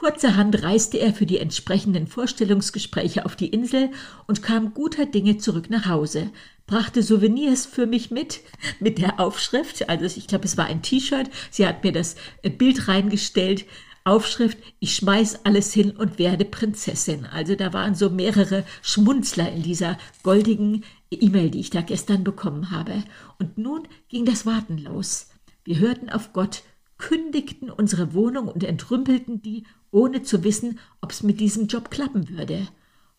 Kurzerhand 0.00 0.62
reiste 0.62 0.96
er 0.96 1.12
für 1.12 1.26
die 1.26 1.36
entsprechenden 1.36 2.06
Vorstellungsgespräche 2.06 3.26
auf 3.26 3.36
die 3.36 3.48
Insel 3.48 3.90
und 4.26 4.42
kam 4.42 4.72
guter 4.72 5.04
Dinge 5.04 5.36
zurück 5.36 5.68
nach 5.68 5.84
Hause, 5.84 6.30
brachte 6.66 7.02
Souvenirs 7.02 7.66
für 7.66 7.84
mich 7.84 8.10
mit, 8.10 8.40
mit 8.80 8.96
der 8.96 9.20
Aufschrift, 9.20 9.90
also 9.90 10.06
ich 10.06 10.26
glaube, 10.26 10.46
es 10.46 10.56
war 10.56 10.64
ein 10.64 10.80
T-Shirt, 10.80 11.28
sie 11.50 11.66
hat 11.66 11.84
mir 11.84 11.92
das 11.92 12.16
äh, 12.40 12.48
Bild 12.48 12.88
reingestellt, 12.88 13.66
Aufschrift, 14.04 14.56
ich 14.78 14.96
schmeiß 14.96 15.44
alles 15.44 15.74
hin 15.74 15.90
und 15.90 16.18
werde 16.18 16.46
Prinzessin. 16.46 17.26
Also 17.26 17.54
da 17.54 17.74
waren 17.74 17.94
so 17.94 18.08
mehrere 18.08 18.64
Schmunzler 18.80 19.52
in 19.52 19.62
dieser 19.62 19.98
goldigen 20.22 20.82
E-Mail, 21.10 21.50
die 21.50 21.60
ich 21.60 21.68
da 21.68 21.82
gestern 21.82 22.24
bekommen 22.24 22.70
habe. 22.70 23.04
Und 23.38 23.58
nun 23.58 23.86
ging 24.08 24.24
das 24.24 24.46
Warten 24.46 24.78
los. 24.78 25.28
Wir 25.64 25.78
hörten 25.78 26.08
auf 26.08 26.32
Gott, 26.32 26.62
kündigten 26.96 27.70
unsere 27.70 28.14
Wohnung 28.14 28.48
und 28.48 28.64
entrümpelten 28.64 29.42
die, 29.42 29.64
ohne 29.90 30.22
zu 30.22 30.44
wissen, 30.44 30.78
ob 31.00 31.12
es 31.12 31.22
mit 31.22 31.40
diesem 31.40 31.66
Job 31.66 31.90
klappen 31.90 32.28
würde. 32.28 32.68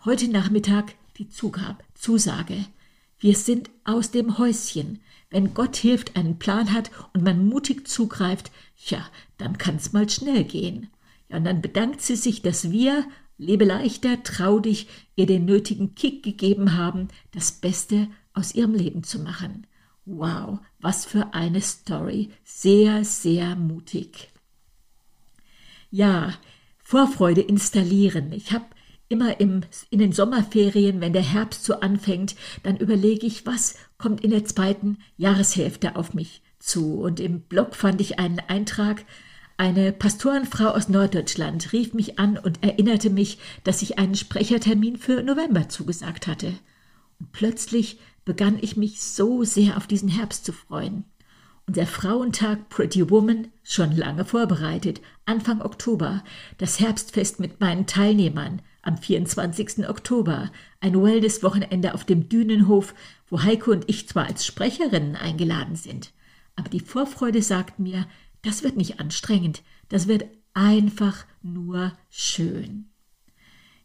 Heute 0.06 0.28
Nachmittag 0.28 0.96
die 1.18 1.30
Zugab, 1.30 1.84
Zusage. 1.94 2.66
Wir 3.20 3.36
sind 3.36 3.70
aus 3.84 4.12
dem 4.12 4.38
Häuschen. 4.38 5.00
Wenn 5.30 5.54
Gott 5.54 5.76
hilft, 5.76 6.16
einen 6.16 6.40
Plan 6.40 6.74
hat 6.74 6.92
und 7.14 7.24
man 7.24 7.48
mutig 7.48 7.88
zugreift, 7.88 8.52
ja, 8.88 9.06
dann 9.38 9.58
kann's 9.58 9.94
mal 9.94 10.10
schnell 10.10 10.44
gehen. 10.44 10.90
Ja, 11.30 11.38
und 11.38 11.46
dann 11.46 11.62
bedankt 11.62 12.02
sie 12.02 12.16
sich, 12.16 12.42
dass 12.42 12.72
wir, 12.72 13.06
lebe 13.38 13.66
leichter, 13.66 14.24
trau 14.24 14.60
dich, 14.60 14.88
ihr 15.16 15.28
den 15.28 15.46
nötigen 15.46 15.96
Kick 15.96 16.24
gegeben 16.24 16.76
haben, 16.76 17.10
das 17.32 17.52
Beste 17.52 18.08
aus 18.34 18.56
ihrem 18.56 18.74
Leben 18.74 19.04
zu 19.04 19.20
machen. 19.20 19.68
Wow, 20.06 20.60
was 20.80 21.06
für 21.06 21.34
eine 21.34 21.62
Story. 21.62 22.32
Sehr, 22.44 23.06
sehr 23.06 23.56
mutig. 23.56 24.30
Ja, 25.92 26.34
Vorfreude 26.92 27.40
installieren. 27.40 28.34
Ich 28.34 28.52
habe 28.52 28.66
immer 29.08 29.40
im, 29.40 29.62
in 29.92 30.00
den 30.00 30.12
Sommerferien, 30.12 31.00
wenn 31.00 31.14
der 31.14 31.22
Herbst 31.22 31.64
so 31.64 31.80
anfängt, 31.80 32.36
dann 32.64 32.76
überlege 32.76 33.26
ich, 33.26 33.46
was 33.46 33.76
kommt 33.98 34.26
in 34.26 34.32
der 34.32 34.44
zweiten 34.44 34.98
Jahreshälfte 35.16 35.96
auf 35.96 36.14
mich 36.14 36.42
zu. 36.60 37.00
Und 37.00 37.22
im 37.22 37.44
Blog 37.44 37.78
fand 37.78 38.02
ich 38.02 38.20
einen 38.20 38.42
Eintrag, 38.46 39.06
eine 39.56 39.94
Pastorenfrau 39.94 40.66
aus 40.66 40.90
Norddeutschland 40.90 41.72
rief 41.72 41.94
mich 41.94 42.20
an 42.20 42.38
und 42.38 42.62
erinnerte 42.62 43.10
mich, 43.10 43.38
dass 43.64 43.82
ich 43.82 43.98
einen 43.98 44.16
Sprechertermin 44.16 44.98
für 44.98 45.24
November 45.24 45.70
zugesagt 45.70 46.28
hatte. 46.28 46.48
Und 47.22 47.32
plötzlich 47.32 48.00
begann 48.26 48.58
ich 48.60 48.76
mich 48.76 49.02
so 49.02 49.46
sehr 49.46 49.78
auf 49.78 49.88
diesen 49.88 50.10
Herbst 50.10 50.44
zu 50.44 50.52
freuen. 50.52 51.06
Unser 51.68 51.86
Frauentag 51.86 52.70
Pretty 52.70 53.10
Woman 53.10 53.48
schon 53.64 53.96
lange 53.96 54.26
vorbereitet, 54.26 55.02
Anfang 55.26 55.62
Oktober, 55.62 56.24
das 56.58 56.80
Herbstfest 56.80 57.40
mit 57.40 57.60
meinen 57.60 57.86
Teilnehmern 57.88 58.62
am 58.82 58.98
24. 58.98 59.88
Oktober, 59.88 60.52
ein 60.80 61.02
Wellness-Wochenende 61.02 61.94
auf 61.94 62.04
dem 62.04 62.30
Dünenhof, 62.30 62.94
wo 63.30 63.44
Heiko 63.44 63.72
und 63.72 63.86
ich 63.88 64.08
zwar 64.10 64.26
als 64.26 64.46
Sprecherinnen 64.46 65.16
eingeladen 65.16 65.76
sind, 65.76 66.12
aber 66.56 66.70
die 66.70 66.80
Vorfreude 66.80 67.42
sagt 67.42 67.80
mir, 67.80 68.08
das 68.42 68.64
wird 68.64 68.76
nicht 68.76 69.00
anstrengend, 69.00 69.62
das 69.90 70.08
wird 70.08 70.26
einfach 70.54 71.26
nur 71.42 71.94
schön. 72.10 72.90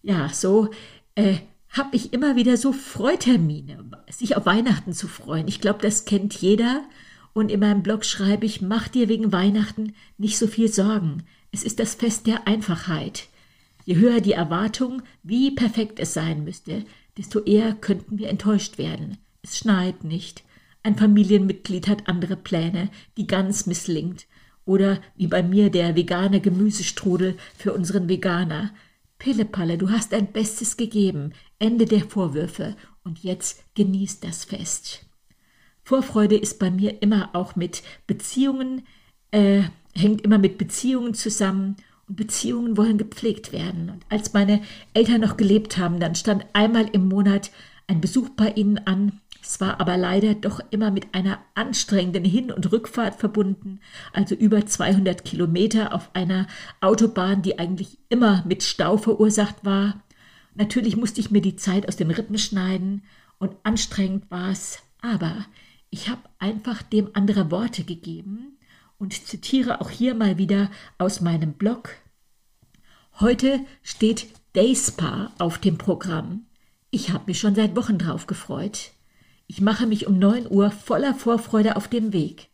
Ja, 0.02 0.28
so 0.30 0.70
äh, 1.14 1.38
habe 1.68 1.94
ich 1.94 2.12
immer 2.12 2.36
wieder 2.36 2.56
so 2.56 2.72
Freutermine, 2.72 3.90
sich 4.10 4.36
auf 4.36 4.46
Weihnachten 4.46 4.92
zu 4.92 5.08
freuen. 5.08 5.48
Ich 5.48 5.60
glaube, 5.60 5.80
das 5.82 6.04
kennt 6.04 6.34
jeder. 6.34 6.84
Und 7.36 7.50
in 7.50 7.60
meinem 7.60 7.82
Blog 7.82 8.06
schreibe 8.06 8.46
ich, 8.46 8.62
mach 8.62 8.88
dir 8.88 9.10
wegen 9.10 9.30
Weihnachten 9.30 9.92
nicht 10.16 10.38
so 10.38 10.46
viel 10.46 10.72
Sorgen. 10.72 11.24
Es 11.52 11.64
ist 11.64 11.78
das 11.78 11.94
Fest 11.94 12.26
der 12.26 12.46
Einfachheit. 12.48 13.28
Je 13.84 13.96
höher 13.96 14.22
die 14.22 14.32
Erwartung, 14.32 15.02
wie 15.22 15.50
perfekt 15.50 16.00
es 16.00 16.14
sein 16.14 16.44
müsste, 16.44 16.86
desto 17.18 17.40
eher 17.40 17.74
könnten 17.74 18.18
wir 18.18 18.30
enttäuscht 18.30 18.78
werden. 18.78 19.18
Es 19.42 19.58
schneit 19.58 20.02
nicht. 20.02 20.44
Ein 20.82 20.96
Familienmitglied 20.96 21.88
hat 21.88 22.08
andere 22.08 22.36
Pläne, 22.36 22.88
die 23.18 23.26
ganz 23.26 23.66
misslingt. 23.66 24.24
Oder 24.64 25.02
wie 25.16 25.26
bei 25.26 25.42
mir 25.42 25.68
der 25.68 25.94
vegane 25.94 26.40
Gemüsestrudel 26.40 27.36
für 27.54 27.74
unseren 27.74 28.08
Veganer. 28.08 28.70
Pillepalle, 29.18 29.76
du 29.76 29.90
hast 29.90 30.14
dein 30.14 30.32
Bestes 30.32 30.78
gegeben. 30.78 31.34
Ende 31.58 31.84
der 31.84 32.00
Vorwürfe. 32.00 32.76
Und 33.04 33.22
jetzt 33.24 33.62
genießt 33.74 34.24
das 34.24 34.46
Fest. 34.46 35.06
Vorfreude 35.86 36.34
ist 36.36 36.58
bei 36.58 36.68
mir 36.68 37.00
immer 37.00 37.30
auch 37.32 37.54
mit 37.54 37.84
Beziehungen, 38.08 38.82
äh, 39.30 39.62
hängt 39.94 40.22
immer 40.22 40.36
mit 40.36 40.58
Beziehungen 40.58 41.14
zusammen. 41.14 41.76
Und 42.08 42.16
Beziehungen 42.16 42.76
wollen 42.76 42.98
gepflegt 42.98 43.52
werden. 43.52 43.90
Und 43.90 44.04
als 44.08 44.32
meine 44.32 44.62
Eltern 44.94 45.20
noch 45.20 45.36
gelebt 45.36 45.78
haben, 45.78 46.00
dann 46.00 46.16
stand 46.16 46.44
einmal 46.54 46.88
im 46.92 47.06
Monat 47.06 47.52
ein 47.86 48.00
Besuch 48.00 48.30
bei 48.30 48.50
ihnen 48.50 48.78
an. 48.78 49.20
Es 49.40 49.60
war 49.60 49.78
aber 49.80 49.96
leider 49.96 50.34
doch 50.34 50.58
immer 50.70 50.90
mit 50.90 51.14
einer 51.14 51.38
anstrengenden 51.54 52.24
Hin- 52.24 52.50
und 52.50 52.72
Rückfahrt 52.72 53.20
verbunden, 53.20 53.78
also 54.12 54.34
über 54.34 54.66
200 54.66 55.24
Kilometer 55.24 55.94
auf 55.94 56.10
einer 56.14 56.48
Autobahn, 56.80 57.42
die 57.42 57.60
eigentlich 57.60 57.98
immer 58.08 58.42
mit 58.44 58.64
Stau 58.64 58.96
verursacht 58.96 59.64
war. 59.64 60.02
Natürlich 60.56 60.96
musste 60.96 61.20
ich 61.20 61.30
mir 61.30 61.42
die 61.42 61.54
Zeit 61.54 61.86
aus 61.86 61.94
den 61.94 62.10
Rippen 62.10 62.38
schneiden 62.38 63.04
und 63.38 63.54
anstrengend 63.62 64.28
war 64.32 64.50
es, 64.50 64.80
aber 65.00 65.46
ich 65.90 66.08
habe 66.08 66.22
einfach 66.38 66.82
dem 66.82 67.10
andere 67.14 67.50
Worte 67.50 67.84
gegeben 67.84 68.58
und 68.98 69.12
zitiere 69.26 69.80
auch 69.80 69.90
hier 69.90 70.14
mal 70.14 70.38
wieder 70.38 70.70
aus 70.98 71.20
meinem 71.20 71.54
Blog. 71.54 71.90
Heute 73.20 73.60
steht 73.82 74.26
Dayspa 74.52 75.32
auf 75.38 75.58
dem 75.58 75.78
Programm. 75.78 76.46
Ich 76.90 77.10
habe 77.10 77.24
mich 77.26 77.40
schon 77.40 77.54
seit 77.54 77.76
Wochen 77.76 77.98
drauf 77.98 78.26
gefreut. 78.26 78.92
Ich 79.46 79.60
mache 79.60 79.86
mich 79.86 80.06
um 80.06 80.18
9 80.18 80.50
Uhr 80.50 80.70
voller 80.70 81.14
Vorfreude 81.14 81.76
auf 81.76 81.88
den 81.88 82.12
Weg. 82.12 82.48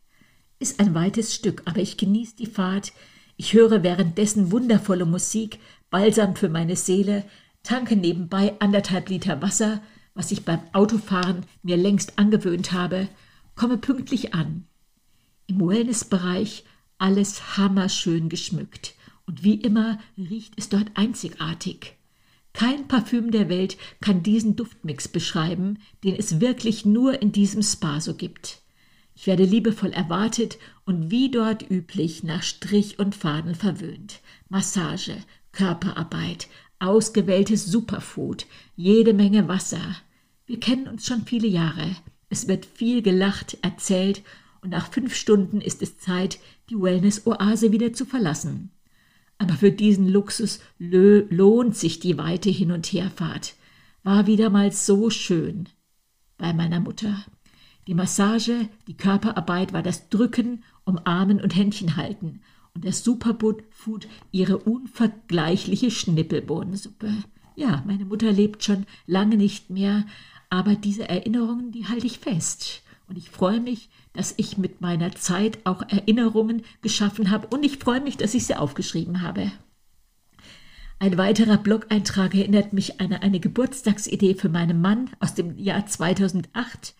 Ist 0.59 0.79
ein 0.79 0.93
weites 0.93 1.33
Stück, 1.33 1.63
aber 1.65 1.79
ich 1.79 1.97
genieße 1.97 2.35
die 2.35 2.45
Fahrt. 2.45 2.93
Ich 3.35 3.53
höre 3.53 3.83
währenddessen 3.83 4.51
wundervolle 4.51 5.05
Musik, 5.05 5.59
Balsam 5.89 6.35
für 6.35 6.49
meine 6.49 6.75
Seele, 6.75 7.25
tanke 7.63 7.95
nebenbei 7.95 8.53
anderthalb 8.59 9.09
Liter 9.09 9.41
Wasser, 9.41 9.81
was 10.15 10.31
ich 10.31 10.45
beim 10.45 10.61
Autofahren 10.73 11.45
mir 11.63 11.77
längst 11.77 12.19
angewöhnt 12.19 12.71
habe, 12.71 13.09
komme 13.55 13.77
pünktlich 13.77 14.33
an. 14.33 14.65
Im 15.47 15.59
Wellnessbereich 15.59 16.63
alles 16.97 17.57
hammerschön 17.57 18.29
geschmückt 18.29 18.95
und 19.25 19.43
wie 19.43 19.55
immer 19.55 19.99
riecht 20.17 20.53
es 20.57 20.69
dort 20.69 20.91
einzigartig. 20.95 21.95
Kein 22.53 22.87
Parfüm 22.87 23.31
der 23.31 23.49
Welt 23.49 23.77
kann 23.99 24.21
diesen 24.21 24.55
Duftmix 24.55 25.07
beschreiben, 25.07 25.79
den 26.03 26.15
es 26.15 26.39
wirklich 26.39 26.85
nur 26.85 27.21
in 27.21 27.31
diesem 27.31 27.63
Spa 27.63 27.99
so 27.99 28.13
gibt. 28.13 28.61
Ich 29.15 29.27
werde 29.27 29.43
liebevoll 29.43 29.91
erwartet 29.91 30.57
und 30.85 31.09
wie 31.11 31.29
dort 31.29 31.69
üblich 31.69 32.23
nach 32.23 32.43
Strich 32.43 32.99
und 32.99 33.15
Faden 33.15 33.55
verwöhnt. 33.55 34.21
Massage, 34.49 35.17
Körperarbeit, 35.51 36.47
ausgewähltes 36.79 37.65
Superfood, 37.65 38.45
jede 38.75 39.13
Menge 39.13 39.47
Wasser. 39.47 39.97
Wir 40.45 40.59
kennen 40.59 40.87
uns 40.87 41.05
schon 41.05 41.25
viele 41.25 41.47
Jahre. 41.47 41.95
Es 42.29 42.47
wird 42.47 42.65
viel 42.65 43.01
gelacht, 43.01 43.57
erzählt 43.61 44.23
und 44.61 44.69
nach 44.69 44.91
fünf 44.91 45.15
Stunden 45.15 45.61
ist 45.61 45.81
es 45.81 45.97
Zeit, 45.97 46.39
die 46.69 46.79
Wellness-Oase 46.79 47.71
wieder 47.71 47.93
zu 47.93 48.05
verlassen. 48.05 48.71
Aber 49.37 49.53
für 49.53 49.71
diesen 49.71 50.07
Luxus 50.07 50.59
lohnt 50.79 51.75
sich 51.75 51.99
die 51.99 52.17
weite 52.17 52.49
Hin- 52.49 52.71
und 52.71 52.87
Herfahrt. 52.87 53.55
War 54.03 54.27
wieder 54.27 54.49
mal 54.49 54.71
so 54.71 55.09
schön 55.09 55.69
bei 56.37 56.53
meiner 56.53 56.79
Mutter. 56.79 57.25
Die 57.87 57.93
Massage, 57.93 58.69
die 58.87 58.95
Körperarbeit 58.95 59.73
war 59.73 59.83
das 59.83 60.09
Drücken, 60.09 60.63
Umarmen 60.85 61.41
und 61.41 61.55
Händchen 61.55 61.95
halten 61.95 62.41
und 62.75 62.85
das 62.85 63.03
Superfood 63.03 64.07
ihre 64.31 64.57
unvergleichliche 64.57 65.91
Schnippelbohnensuppe. 65.91 67.11
Ja, 67.55 67.83
meine 67.85 68.05
Mutter 68.05 68.31
lebt 68.31 68.63
schon 68.63 68.85
lange 69.05 69.37
nicht 69.37 69.69
mehr, 69.69 70.05
aber 70.49 70.75
diese 70.75 71.07
Erinnerungen, 71.07 71.71
die 71.71 71.87
halte 71.87 72.07
ich 72.07 72.19
fest. 72.19 72.81
Und 73.07 73.17
ich 73.17 73.29
freue 73.29 73.59
mich, 73.59 73.89
dass 74.13 74.33
ich 74.37 74.57
mit 74.57 74.81
meiner 74.81 75.11
Zeit 75.13 75.59
auch 75.65 75.83
Erinnerungen 75.87 76.63
geschaffen 76.81 77.29
habe 77.29 77.47
und 77.47 77.63
ich 77.63 77.77
freue 77.77 78.01
mich, 78.01 78.17
dass 78.17 78.33
ich 78.33 78.45
sie 78.45 78.55
aufgeschrieben 78.55 79.21
habe. 79.21 79.51
Ein 80.99 81.17
weiterer 81.17 81.57
Blog-Eintrag 81.57 82.33
erinnert 82.33 82.71
mich 82.71 83.01
an 83.01 83.11
eine 83.13 83.39
Geburtstagsidee 83.39 84.35
für 84.35 84.49
meinen 84.49 84.79
Mann 84.79 85.09
aus 85.19 85.35
dem 85.35 85.57
Jahr 85.57 85.85
2008. 85.85 86.95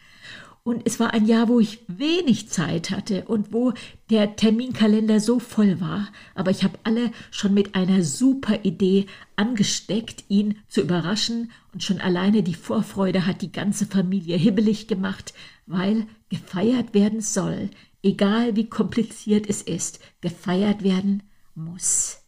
Und 0.66 0.84
es 0.86 0.98
war 0.98 1.14
ein 1.14 1.26
Jahr, 1.26 1.50
wo 1.50 1.60
ich 1.60 1.80
wenig 1.88 2.48
Zeit 2.50 2.90
hatte 2.90 3.26
und 3.26 3.52
wo 3.52 3.74
der 4.10 4.38
Terminkalender 4.38 5.20
so 5.20 5.40
voll 5.40 5.82
war. 5.82 6.08
Aber 6.36 6.52
ich 6.52 6.64
habe 6.64 6.80
alle 6.86 7.12
schon 7.32 7.54
mit 7.54 7.76
einer 7.76 8.02
super 8.02 8.64
Idee 8.64 9.08
angesteckt, 9.36 10.24
ihn 10.30 10.56
zu 10.70 10.80
überraschen. 10.80 11.52
Und 11.74 11.84
schon 11.84 12.00
alleine 12.00 12.44
die 12.44 12.54
Vorfreude 12.54 13.26
hat 13.26 13.42
die 13.42 13.52
ganze 13.52 13.86
Familie 13.86 14.38
hibbelig 14.38 14.88
gemacht, 14.88 15.34
weil 15.66 16.08
gefeiert 16.30 16.94
werden 16.94 17.20
soll, 17.20 17.70
egal 18.02 18.56
wie 18.56 18.70
kompliziert 18.70 19.50
es 19.50 19.62
ist, 19.62 20.00
gefeiert 20.22 20.82
werden 20.82 21.24
muss. 21.56 22.22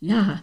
Ja, 0.00 0.42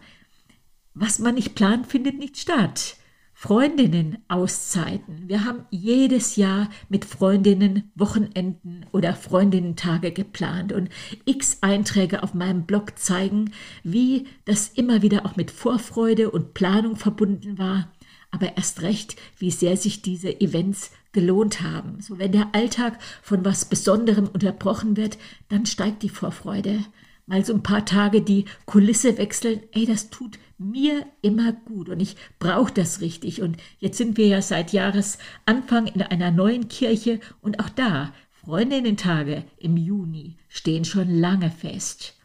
was 0.95 1.19
man 1.19 1.35
nicht 1.35 1.53
plant, 1.53 1.85
findet 1.85 2.17
nicht 2.17 2.37
statt. 2.37 2.97
Freundinnen 3.39 4.17
Auszeiten. 4.29 5.25
Wir 5.27 5.45
haben 5.45 5.65
jedes 5.69 6.37
Jahr 6.37 6.71
mit 6.89 7.05
Freundinnen 7.05 7.91
Wochenenden 7.93 8.87
oder 8.91 9.13
Freundinnentage 9.13 10.11
geplant 10.11 10.73
und 10.73 10.89
x 11.25 11.59
Einträge 11.61 12.23
auf 12.23 12.33
meinem 12.33 12.65
Blog 12.65 12.97
zeigen, 12.97 13.51
wie 13.83 14.25
das 14.45 14.69
immer 14.69 15.03
wieder 15.03 15.23
auch 15.23 15.35
mit 15.35 15.51
Vorfreude 15.51 16.31
und 16.31 16.55
Planung 16.55 16.95
verbunden 16.95 17.59
war, 17.59 17.91
aber 18.31 18.57
erst 18.57 18.81
recht, 18.81 19.17
wie 19.37 19.51
sehr 19.51 19.77
sich 19.77 20.01
diese 20.01 20.41
Events 20.41 20.89
gelohnt 21.11 21.61
haben. 21.61 22.01
So 22.01 22.17
wenn 22.17 22.31
der 22.31 22.55
Alltag 22.55 22.97
von 23.21 23.45
was 23.45 23.65
Besonderem 23.65 24.27
unterbrochen 24.27 24.97
wird, 24.97 25.19
dann 25.49 25.67
steigt 25.67 26.01
die 26.01 26.09
Vorfreude 26.09 26.79
mal 27.27 27.45
so 27.45 27.53
ein 27.53 27.61
paar 27.61 27.85
Tage 27.85 28.21
die 28.21 28.45
Kulisse 28.65 29.17
wechseln, 29.17 29.61
ey, 29.73 29.85
das 29.85 30.09
tut 30.09 30.39
mir 30.57 31.05
immer 31.21 31.51
gut 31.53 31.89
und 31.89 31.99
ich 31.99 32.15
brauche 32.39 32.73
das 32.73 33.01
richtig. 33.01 33.41
Und 33.41 33.57
jetzt 33.79 33.97
sind 33.97 34.17
wir 34.17 34.27
ja 34.27 34.41
seit 34.41 34.73
Jahresanfang 34.73 35.87
in 35.87 36.01
einer 36.01 36.31
neuen 36.31 36.67
Kirche 36.67 37.19
und 37.41 37.59
auch 37.59 37.69
da, 37.69 38.13
Freundinnen-Tage 38.43 39.43
im 39.57 39.75
Juni 39.75 40.37
stehen 40.47 40.85
schon 40.85 41.09
lange 41.09 41.51
fest. 41.51 42.15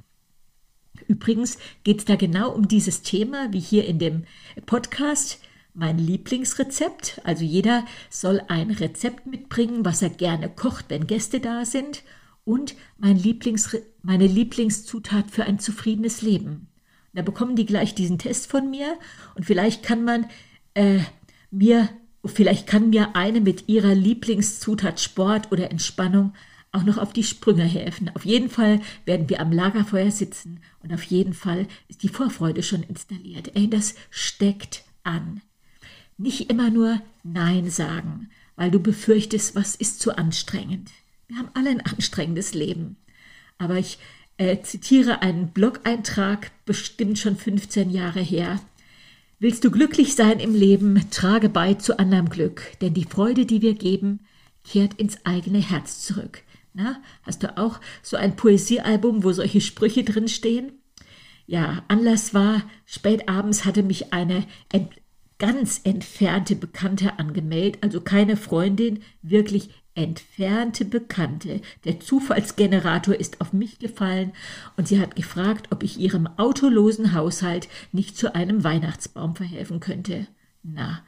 Übrigens 1.09 1.59
geht 1.83 1.99
es 1.99 2.05
da 2.05 2.17
genau 2.17 2.53
um 2.53 2.69
dieses 2.69 3.03
Thema, 3.03 3.53
wie 3.53 3.61
hier 3.61 3.87
in 3.87 3.99
dem 3.99 4.25
Podcast. 4.67 5.41
Mein 5.75 5.99
Lieblingsrezept, 5.99 7.23
also 7.25 7.45
jeder 7.45 7.85
soll 8.11 8.43
ein 8.49 8.71
Rezept 8.71 9.27
mitbringen, 9.27 9.85
was 9.85 10.03
er 10.03 10.11
gerne 10.11 10.49
kocht, 10.51 10.87
wenn 10.91 11.07
Gäste 11.07 11.41
da 11.41 11.65
sind 11.65 12.03
und 12.45 12.75
mein 12.99 13.17
Lieblings, 13.17 13.77
meine 14.03 14.27
Lieblingszutat 14.27 15.31
für 15.31 15.45
ein 15.45 15.59
zufriedenes 15.59 16.23
Leben. 16.23 16.69
Da 17.13 17.23
bekommen 17.23 17.57
die 17.57 17.67
gleich 17.67 17.95
diesen 17.95 18.19
Test 18.19 18.51
von 18.51 18.71
mir 18.71 18.99
und 19.35 19.45
vielleicht 19.45 19.83
kann 19.83 20.05
man 20.05 20.27
äh, 20.75 21.01
mir, 21.51 21.89
vielleicht 22.25 22.67
kann 22.67 22.91
mir 22.91 23.15
eine 23.15 23.41
mit 23.41 23.69
ihrer 23.69 23.95
Lieblingszutat 23.95 25.01
Sport 25.01 25.53
oder 25.53 25.71
Entspannung 25.71 26.33
auch 26.73 26.85
noch 26.85 26.97
auf 26.97 27.13
die 27.13 27.25
Sprünge 27.25 27.65
helfen. 27.65 28.11
Auf 28.15 28.25
jeden 28.25 28.49
Fall 28.49 28.81
werden 29.05 29.29
wir 29.29 29.41
am 29.41 29.53
Lagerfeuer 29.53 30.11
sitzen 30.11 30.61
und 30.83 30.93
auf 30.93 31.03
jeden 31.03 31.35
Fall 31.35 31.67
ist 31.89 32.03
die 32.03 32.09
Vorfreude 32.09 32.63
schon 32.63 32.83
installiert. 32.83 33.55
Ey, 33.55 33.69
das 33.69 33.95
steckt 34.11 34.83
an. 35.03 35.43
Nicht 36.17 36.51
immer 36.51 36.71
nur 36.71 37.01
Nein 37.23 37.69
sagen, 37.71 38.31
weil 38.57 38.71
du 38.71 38.81
befürchtest, 38.81 39.55
was 39.55 39.75
ist 39.75 40.01
zu 40.01 40.17
anstrengend. 40.17 40.91
Wir 41.29 41.37
haben 41.37 41.51
alle 41.55 41.71
ein 41.71 41.81
anstrengendes 41.81 42.55
Leben. 42.55 42.97
Aber 43.59 43.77
ich 43.77 43.99
äh, 44.37 44.61
zitiere 44.63 45.23
einen 45.23 45.49
Blog-Eintrag, 45.49 46.51
bestimmt 46.65 47.19
schon 47.19 47.37
15 47.37 47.91
Jahre 47.91 48.21
her. 48.21 48.61
Willst 49.39 49.65
du 49.65 49.71
glücklich 49.71 50.15
sein 50.15 50.39
im 50.39 50.55
Leben, 50.55 51.11
trage 51.11 51.49
bei 51.49 51.75
zu 51.75 51.99
anderem 51.99 52.29
Glück, 52.29 52.63
denn 52.81 52.95
die 52.95 53.05
Freude, 53.05 53.45
die 53.45 53.61
wir 53.61 53.75
geben, 53.75 54.21
kehrt 54.65 54.95
ins 54.95 55.25
eigene 55.27 55.59
Herz 55.59 56.03
zurück. 56.03 56.43
Na, 56.75 57.03
hast 57.25 57.43
du 57.43 57.59
auch 57.59 57.81
so 58.03 58.17
ein 58.17 58.37
Poesiealbum, 58.37 59.25
wo 59.25 59.33
solche 59.33 59.61
Sprüche 59.61 60.05
drin 60.05 60.29
stehen? 60.29 60.73
Ja, 61.47 61.83
Anlass 61.89 62.35
war, 62.35 62.63
spät 62.87 63.29
abends 63.29 63.65
hatte 63.65 63.83
mich 63.83 64.13
eine 64.13 64.47
ganz 65.43 65.81
entfernte 65.83 66.55
Bekannte 66.55 67.19
angemeldet, 67.19 67.83
also 67.83 68.01
keine 68.01 68.37
Freundin, 68.37 69.01
wirklich 69.23 69.71
entfernte 69.97 70.85
Bekannte. 70.85 71.61
Der 71.85 71.99
Zufallsgenerator 71.99 73.17
ist 73.17 73.41
auf 73.41 73.53
mich 73.53 73.81
gefallen 73.81 74.35
und 74.77 74.87
sie 74.87 75.01
hat 75.01 75.17
gefragt, 75.17 75.67
ob 75.73 75.83
ich 75.83 75.99
ihrem 75.99 76.29
autolosen 76.37 77.13
Haushalt 77.13 77.69
nicht 77.91 78.17
zu 78.17 78.37
einem 78.37 78.63
Weihnachtsbaum 78.63 79.35
verhelfen 79.35 79.81
könnte. 79.81 80.29
Na, 80.63 81.03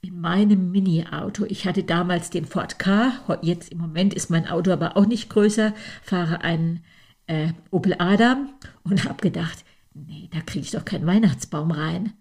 in 0.00 0.20
meinem 0.20 0.70
Mini-Auto, 0.70 1.44
ich 1.48 1.66
hatte 1.66 1.82
damals 1.82 2.30
den 2.30 2.44
Ford 2.44 2.78
K, 2.78 3.12
jetzt 3.42 3.72
im 3.72 3.78
Moment 3.78 4.14
ist 4.14 4.30
mein 4.30 4.46
Auto 4.46 4.70
aber 4.70 4.96
auch 4.96 5.06
nicht 5.06 5.28
größer, 5.28 5.74
fahre 6.04 6.42
einen 6.42 6.84
äh, 7.26 7.48
Opel 7.72 7.96
Adam 7.98 8.48
und 8.84 9.06
habe 9.06 9.20
gedacht, 9.20 9.64
nee, 9.92 10.28
da 10.32 10.40
kriege 10.40 10.64
ich 10.64 10.70
doch 10.70 10.84
keinen 10.84 11.06
Weihnachtsbaum 11.08 11.72
rein. 11.72 12.12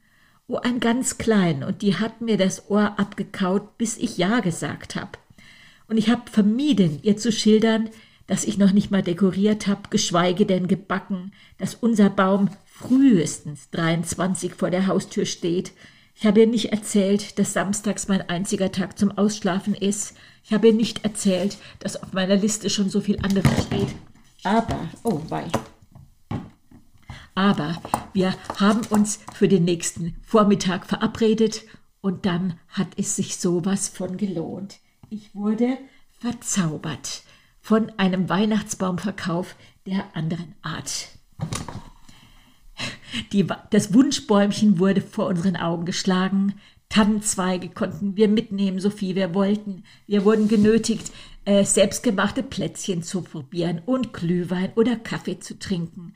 Oh, 0.52 0.58
ein 0.58 0.82
ganz 0.82 1.18
klein, 1.18 1.64
und 1.64 1.82
die 1.82 1.96
hat 1.96 2.20
mir 2.20 2.36
das 2.36 2.70
Ohr 2.70 3.00
abgekaut, 3.00 3.78
bis 3.78 3.96
ich 3.96 4.18
Ja 4.18 4.42
gesagt 4.42 4.98
habe. 4.98 5.12
Und 5.88 5.96
ich 5.96 6.10
habe 6.10 6.30
vermieden, 6.30 7.00
ihr 7.04 7.16
zu 7.16 7.32
schildern, 7.32 7.90
dass 8.28 8.44
ich 8.44 8.58
noch 8.58 8.74
nicht 8.74 8.92
mal 8.92 9.02
dekoriert 9.02 9.68
habe, 9.68 9.84
geschweige 9.90 10.46
denn 10.46 10.68
gebacken, 10.68 11.32
dass 11.58 11.76
unser 11.76 12.10
Baum 12.10 12.50
frühestens 12.66 13.70
23 13.70 14.54
vor 14.54 14.72
der 14.72 14.88
Haustür 14.88 15.26
steht. 15.26 15.72
Ich 16.16 16.26
habe 16.26 16.42
ihr 16.42 16.48
nicht 16.48 16.74
erzählt, 16.74 17.40
dass 17.40 17.54
samstags 17.54 18.10
mein 18.10 18.28
einziger 18.28 18.74
Tag 18.74 19.00
zum 19.00 19.18
Ausschlafen 19.18 19.74
ist. 19.74 20.18
Ich 20.44 20.52
habe 20.52 20.68
ihr 20.68 20.74
nicht 20.74 21.06
erzählt, 21.06 21.60
dass 21.80 22.04
auf 22.04 22.12
meiner 22.12 22.36
Liste 22.36 22.70
schon 22.70 22.90
so 22.90 23.00
viel 23.00 23.20
anderes 23.22 23.68
steht. 23.68 23.96
Aber, 24.44 24.90
oh 25.04 25.22
wei. 25.30 25.46
Aber 27.36 27.82
wir 28.14 28.36
haben 28.60 28.82
uns 28.90 29.20
für 29.34 29.48
den 29.48 29.64
nächsten 29.64 30.16
Vormittag 30.24 30.86
verabredet 30.86 31.64
und 32.02 32.26
dann 32.26 32.60
hat 32.70 32.88
es 32.98 33.16
sich 33.16 33.38
sowas 33.38 33.88
von 33.88 34.18
gelohnt. 34.18 34.80
Ich 35.10 35.34
wurde 35.34 35.78
verzaubert 36.20 37.24
von 37.62 37.92
einem 37.98 38.28
Weihnachtsbaumverkauf, 38.28 39.56
der 39.86 40.16
anderen 40.16 40.56
Art. 40.62 41.10
Die, 43.32 43.46
das 43.70 43.94
Wunschbäumchen 43.94 44.80
wurde 44.80 45.02
vor 45.02 45.28
unseren 45.28 45.56
Augen 45.56 45.86
geschlagen. 45.86 46.56
Tannenzweige 46.90 47.70
konnten 47.70 48.18
wir 48.18 48.28
mitnehmen, 48.28 48.80
so 48.80 48.90
viel 48.90 49.16
wir 49.16 49.34
wollten. 49.34 49.84
Wir 50.08 50.26
wurden 50.26 50.48
genötigt, 50.48 51.12
äh, 51.46 51.64
selbstgemachte 51.64 52.44
Plätzchen 52.44 53.04
zu 53.04 53.22
probieren 53.22 53.82
und 53.86 54.14
Glühwein 54.14 54.72
oder 54.76 54.96
Kaffee 54.96 55.40
zu 55.40 55.58
trinken. 55.58 56.14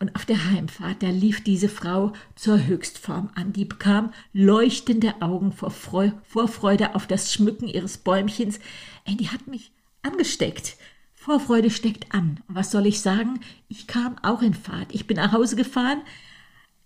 Und 0.00 0.14
auf 0.14 0.24
der 0.24 0.50
Heimfahrt, 0.50 1.02
da 1.02 1.08
lief 1.08 1.42
diese 1.42 1.68
Frau 1.68 2.12
zur 2.36 2.66
Höchstform 2.66 3.30
an. 3.34 3.52
Die 3.52 3.64
bekam 3.64 4.12
leuchtende 4.32 5.20
Augen 5.20 5.52
vor, 5.52 5.70
Freu 5.70 6.12
Vorfreude 6.22 6.94
auf 6.94 7.06
das 7.06 7.32
Schmücken 7.32 7.66
ihres 7.66 7.98
Bäumchens. 7.98 8.60
Ey, 9.04 9.16
die 9.16 9.30
hat 9.30 9.48
mich 9.48 9.72
angesteckt. 10.02 10.76
Vorfreude 11.14 11.70
steckt 11.70 12.14
an. 12.14 12.40
Und 12.46 12.54
was 12.54 12.70
soll 12.70 12.86
ich 12.86 13.00
sagen? 13.00 13.40
Ich 13.68 13.86
kam 13.88 14.16
auch 14.22 14.42
in 14.42 14.54
Fahrt. 14.54 14.94
Ich 14.94 15.06
bin 15.06 15.16
nach 15.16 15.32
Hause 15.32 15.56
gefahren, 15.56 16.02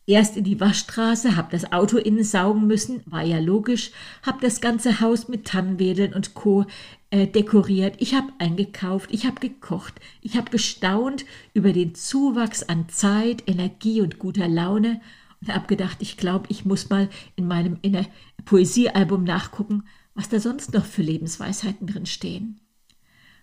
Erst 0.04 0.36
in 0.36 0.42
die 0.42 0.58
Waschstraße, 0.58 1.36
hab 1.36 1.50
das 1.50 1.70
Auto 1.72 1.96
innen 1.96 2.24
saugen 2.24 2.66
müssen, 2.66 3.02
war 3.06 3.22
ja 3.22 3.38
logisch, 3.38 3.92
hab 4.24 4.40
das 4.40 4.60
ganze 4.60 5.00
Haus 5.00 5.28
mit 5.28 5.46
Tannenwedeln 5.46 6.12
und 6.12 6.34
Co. 6.34 6.66
Äh, 7.12 7.26
dekoriert, 7.26 7.96
ich 7.98 8.14
hab 8.14 8.32
eingekauft, 8.38 9.12
ich 9.12 9.26
hab 9.26 9.42
gekocht, 9.42 10.00
ich 10.22 10.38
hab 10.38 10.50
gestaunt 10.50 11.26
über 11.52 11.74
den 11.74 11.94
Zuwachs 11.94 12.62
an 12.62 12.88
Zeit, 12.88 13.42
Energie 13.46 14.00
und 14.00 14.18
guter 14.18 14.48
Laune 14.48 14.98
und 15.42 15.54
hab 15.54 15.68
gedacht, 15.68 15.98
ich 16.00 16.16
glaube, 16.16 16.46
ich 16.48 16.64
muss 16.64 16.88
mal 16.88 17.10
in 17.36 17.46
meinem 17.46 17.76
in 17.82 18.06
Poesiealbum 18.46 19.24
nachgucken, 19.24 19.84
was 20.14 20.30
da 20.30 20.40
sonst 20.40 20.72
noch 20.72 20.86
für 20.86 21.02
Lebensweisheiten 21.02 21.86
drin 21.86 22.06
stehen. 22.06 22.60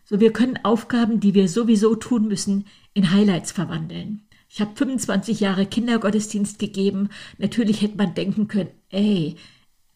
So, 0.03 0.19
wir 0.19 0.33
können 0.33 0.57
Aufgaben, 0.63 1.19
die 1.19 1.35
wir 1.35 1.47
sowieso 1.47 1.93
tun 1.93 2.27
müssen, 2.27 2.65
in 2.95 3.11
Highlights 3.11 3.51
verwandeln. 3.51 4.23
Ich 4.49 4.61
habe 4.61 4.71
25 4.73 5.41
Jahre 5.41 5.67
Kindergottesdienst 5.67 6.57
gegeben. 6.57 7.09
Natürlich 7.37 7.83
hätte 7.83 7.97
man 7.97 8.15
denken 8.15 8.47
können, 8.47 8.71
ey, 8.89 9.35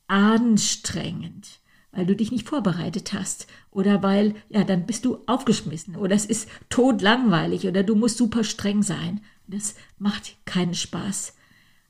anstrengend, 0.05 1.59
weil 1.93 2.05
du 2.05 2.15
dich 2.15 2.31
nicht 2.31 2.49
vorbereitet 2.49 3.13
hast 3.13 3.47
oder 3.71 4.03
weil, 4.03 4.35
ja, 4.49 4.63
dann 4.63 4.85
bist 4.85 5.05
du 5.05 5.19
aufgeschmissen 5.27 5.95
oder 5.95 6.15
es 6.15 6.25
ist 6.25 6.49
todlangweilig 6.69 7.67
oder 7.67 7.83
du 7.83 7.95
musst 7.95 8.17
super 8.17 8.43
streng 8.43 8.83
sein. 8.83 9.21
Das 9.47 9.75
macht 9.99 10.35
keinen 10.45 10.73
Spaß. 10.73 11.35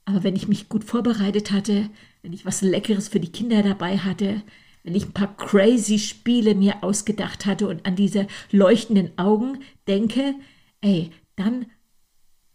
Aber 0.06 0.24
wenn 0.24 0.36
ich 0.36 0.50
mich 0.50 0.68
gut 0.68 0.84
vorbereitet 0.84 1.52
hatte, 1.52 1.90
wenn 2.22 2.34
ich 2.34 2.46
was 2.46 2.62
Leckeres 2.62 3.08
für 3.08 3.22
die 3.22 3.32
Kinder 3.32 3.64
dabei 3.64 3.98
hatte, 3.98 4.44
wenn 4.84 4.96
ich 4.96 5.06
ein 5.06 5.14
paar 5.14 5.36
crazy 5.38 5.98
Spiele 5.98 6.56
mir 6.56 6.84
ausgedacht 6.84 7.46
hatte 7.46 7.70
und 7.70 7.86
an 7.86 7.96
diese 7.96 8.28
leuchtenden 8.52 9.18
Augen 9.18 9.60
denke, 9.88 10.36
ey, 10.82 11.12
dann 11.38 11.68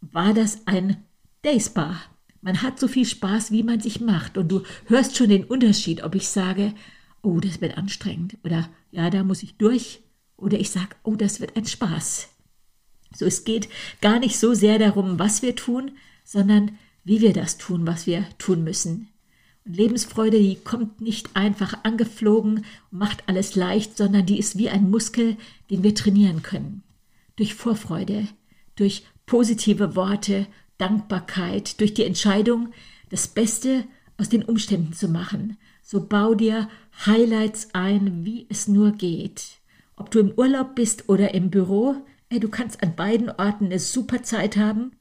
war 0.03 0.35
das 0.35 0.67
ein 0.67 1.03
Dayspa. 1.43 1.97
Man 2.43 2.63
hat 2.63 2.79
so 2.79 2.87
viel 2.87 3.07
Spaß, 3.07 3.51
wie 3.51 3.63
man 3.63 3.81
sich 3.81 4.01
macht. 4.01 4.37
Und 4.37 4.49
du 4.49 4.63
hörst 4.87 5.17
schon 5.17 5.31
den 5.31 5.45
Unterschied, 5.45 6.05
ob 6.05 6.15
ich 6.15 6.29
sage, 6.29 6.75
oh, 7.23 7.41
das 7.41 7.61
wird 7.61 7.77
anstrengend. 7.77 8.37
Oder 8.45 8.69
ja, 8.91 9.11
da 9.11 9.25
muss 9.25 9.43
ich 9.43 9.57
durch. 9.57 10.01
Oder 10.37 10.59
ich 10.59 10.71
sage, 10.71 10.97
oh, 11.03 11.17
das 11.17 11.41
wird 11.41 11.57
ein 11.57 11.67
Spaß. 11.67 12.29
So, 13.15 13.25
es 13.25 13.45
geht 13.45 13.69
gar 14.01 14.19
nicht 14.19 14.39
so 14.39 14.55
sehr 14.55 14.79
darum, 14.79 15.19
was 15.19 15.43
wir 15.43 15.57
tun, 15.57 15.93
sondern 16.25 16.73
wie 17.05 17.21
wir 17.21 17.33
das 17.33 17.59
tun, 17.59 17.87
was 17.87 18.07
wir 18.07 18.27
tun 18.39 18.65
müssen. 18.65 19.09
Und 19.65 19.77
Lebensfreude, 19.77 20.39
die 20.39 20.57
kommt 20.57 21.01
nicht 21.01 21.35
einfach 21.35 21.85
angeflogen 21.85 22.65
und 22.91 22.99
macht 22.99 23.25
alles 23.27 23.55
leicht, 23.57 23.97
sondern 23.97 24.27
die 24.27 24.39
ist 24.39 24.59
wie 24.59 24.69
ein 24.69 24.91
Muskel, 24.91 25.37
den 25.71 25.83
wir 25.83 25.95
trainieren 25.95 26.43
können. 26.43 26.83
Durch 27.37 27.55
Vorfreude, 27.55 28.29
durch 28.77 29.05
positive 29.27 29.97
Worte, 29.97 30.47
Dankbarkeit, 30.77 31.81
durch 31.81 31.95
die 31.95 32.05
Entscheidung, 32.05 32.73
das 33.11 33.27
Beste 33.27 33.85
aus 34.17 34.29
den 34.29 34.45
Umständen 34.45 34.93
zu 34.93 35.09
machen. 35.09 35.57
So 35.91 36.05
bau 36.07 36.35
dir 36.35 36.69
Highlights 37.07 37.69
ein, 37.73 38.23
wie 38.23 38.47
es 38.51 38.69
nur 38.69 38.93
geht. 38.93 39.57
Ob 39.97 40.11
du 40.11 40.19
im 40.19 40.33
Urlaub 40.33 40.75
bist 40.75 41.09
oder 41.09 41.33
im 41.33 41.49
Büro, 41.49 41.97
ey, 42.29 42.39
du 42.41 42.51
kannst 42.51 42.83
an 42.83 42.95
beiden 42.95 43.31
Orten 43.31 43.65
eine 43.65 43.79
super 43.79 44.23
Zeit 44.23 44.59
haben 44.59 44.93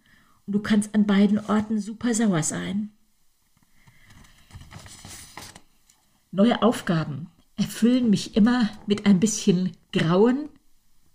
und 0.45 0.54
du 0.54 0.60
kannst 0.62 0.95
an 0.95 1.06
beiden 1.06 1.39
Orten 1.39 1.82
super 1.82 2.13
sauer 2.13 2.41
sein. 2.41 2.91
Neue 6.32 6.63
Aufgaben 6.63 7.28
erfüllen 7.58 8.10
mich 8.10 8.38
immer 8.38 8.69
mit 8.86 9.06
ein 9.06 9.19
bisschen 9.19 9.73
Grauen, 9.91 10.47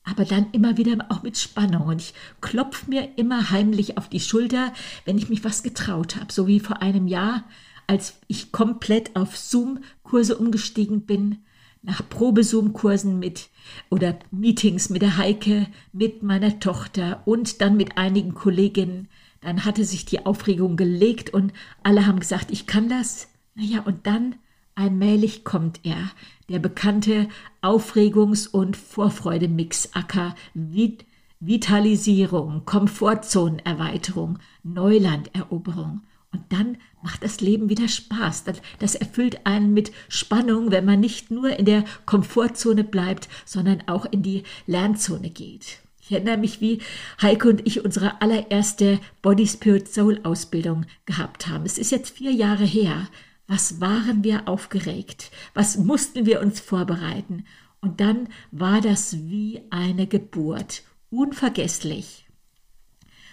aber 0.04 0.26
dann 0.26 0.50
immer 0.52 0.76
wieder 0.76 1.06
auch 1.08 1.22
mit 1.22 1.38
Spannung. 1.38 1.86
Und 1.86 2.02
ich 2.02 2.12
klopfe 2.42 2.90
mir 2.90 3.16
immer 3.16 3.48
heimlich 3.48 3.96
auf 3.96 4.10
die 4.10 4.20
Schulter, 4.20 4.74
wenn 5.06 5.16
ich 5.16 5.30
mich 5.30 5.44
was 5.44 5.62
getraut 5.62 6.16
habe. 6.16 6.30
So 6.30 6.46
wie 6.46 6.60
vor 6.60 6.82
einem 6.82 7.06
Jahr, 7.06 7.44
als 7.86 8.14
ich 8.28 8.52
komplett 8.52 9.16
auf 9.16 9.36
Zoom-Kurse 9.36 10.36
umgestiegen 10.36 11.02
bin, 11.02 11.38
nach 11.82 12.08
Probe-Zoom-Kursen 12.08 13.18
mit 13.18 13.48
oder 13.90 14.18
Meetings 14.30 14.88
mit 14.88 15.02
der 15.02 15.16
Heike, 15.16 15.66
mit 15.92 16.22
meiner 16.22 16.60
Tochter 16.60 17.22
und 17.24 17.60
dann 17.60 17.76
mit 17.76 17.98
einigen 17.98 18.34
Kolleginnen. 18.34 19.08
Dann 19.40 19.64
hatte 19.64 19.84
sich 19.84 20.04
die 20.04 20.24
Aufregung 20.24 20.76
gelegt 20.76 21.30
und 21.30 21.52
alle 21.82 22.06
haben 22.06 22.20
gesagt, 22.20 22.50
ich 22.50 22.66
kann 22.66 22.88
das. 22.88 23.28
Naja, 23.54 23.80
und 23.80 24.06
dann 24.06 24.36
allmählich 24.74 25.44
kommt 25.44 25.80
er 25.82 26.10
der 26.48 26.60
bekannte 26.60 27.28
Aufregungs- 27.60 28.46
und 28.46 28.76
Vorfreudemix 28.76 29.90
Acker 29.94 30.34
Vit 30.54 31.04
Vitalisierung, 31.44 32.64
Komfortzonenerweiterung, 32.64 34.38
Neulanderoberung. 34.62 36.02
Und 36.32 36.44
dann 36.48 36.78
macht 37.02 37.22
das 37.22 37.40
Leben 37.40 37.68
wieder 37.68 37.88
Spaß. 37.88 38.44
Das, 38.78 38.94
erfüllt 38.94 39.46
einen 39.46 39.74
mit 39.74 39.92
Spannung, 40.08 40.70
wenn 40.70 40.84
man 40.84 41.00
nicht 41.00 41.30
nur 41.30 41.58
in 41.58 41.66
der 41.66 41.84
Komfortzone 42.06 42.84
bleibt, 42.84 43.28
sondern 43.44 43.82
auch 43.86 44.06
in 44.06 44.22
die 44.22 44.44
Lernzone 44.66 45.30
geht. 45.30 45.80
Ich 46.00 46.10
erinnere 46.10 46.38
mich, 46.38 46.60
wie 46.60 46.80
Heike 47.20 47.48
und 47.48 47.66
ich 47.66 47.84
unsere 47.84 48.20
allererste 48.20 48.98
Body 49.20 49.46
Spirit 49.46 49.88
Soul 49.88 50.20
Ausbildung 50.24 50.84
gehabt 51.06 51.48
haben. 51.48 51.64
Es 51.64 51.78
ist 51.78 51.92
jetzt 51.92 52.16
vier 52.16 52.32
Jahre 52.32 52.64
her. 52.64 53.08
Was 53.46 53.80
waren 53.80 54.24
wir 54.24 54.48
aufgeregt? 54.48 55.30
Was 55.54 55.76
mussten 55.76 56.26
wir 56.26 56.40
uns 56.40 56.60
vorbereiten? 56.60 57.44
Und 57.80 58.00
dann 58.00 58.28
war 58.50 58.80
das 58.80 59.16
wie 59.28 59.60
eine 59.70 60.06
Geburt. 60.06 60.82
Unvergesslich. 61.10 62.26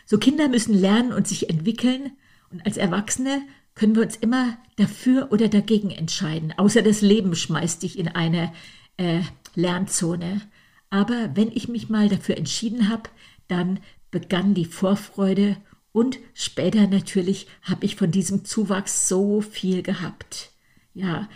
So 0.06 0.18
Kinder 0.18 0.50
müssen 0.50 0.74
lernen 0.74 1.14
und 1.14 1.28
sich 1.28 1.50
entwickeln. 1.50 2.12
Und 2.52 2.66
als 2.66 2.78
Erwachsene 2.78 3.42
können 3.76 3.96
wir 3.96 4.04
uns 4.04 4.16
immer 4.16 4.58
dafür 4.76 5.32
oder 5.32 5.48
dagegen 5.48 5.92
entscheiden. 5.92 6.54
Außer 6.58 6.82
das 6.82 7.02
Leben 7.02 7.36
schmeißt 7.36 7.84
dich 7.84 7.98
in 7.98 8.08
eine 8.08 8.52
äh, 8.98 9.22
Lernzone. 9.56 10.42
Aber 10.90 11.32
wenn 11.36 11.52
ich 11.52 11.68
mich 11.68 11.90
mal 11.90 12.10
dafür 12.10 12.38
entschieden 12.38 12.90
habe, 12.90 13.10
dann 13.48 13.80
begann 14.12 14.54
die 14.54 14.66
Vorfreude 14.66 15.58
und 15.92 16.20
später 16.34 16.88
natürlich 16.88 17.48
habe 17.64 17.86
ich 17.86 17.96
von 17.96 18.12
diesem 18.12 18.46
Zuwachs 18.46 19.08
so 19.08 19.42
viel 19.42 19.82
gehabt. 19.82 20.52
Ja, 20.94 21.28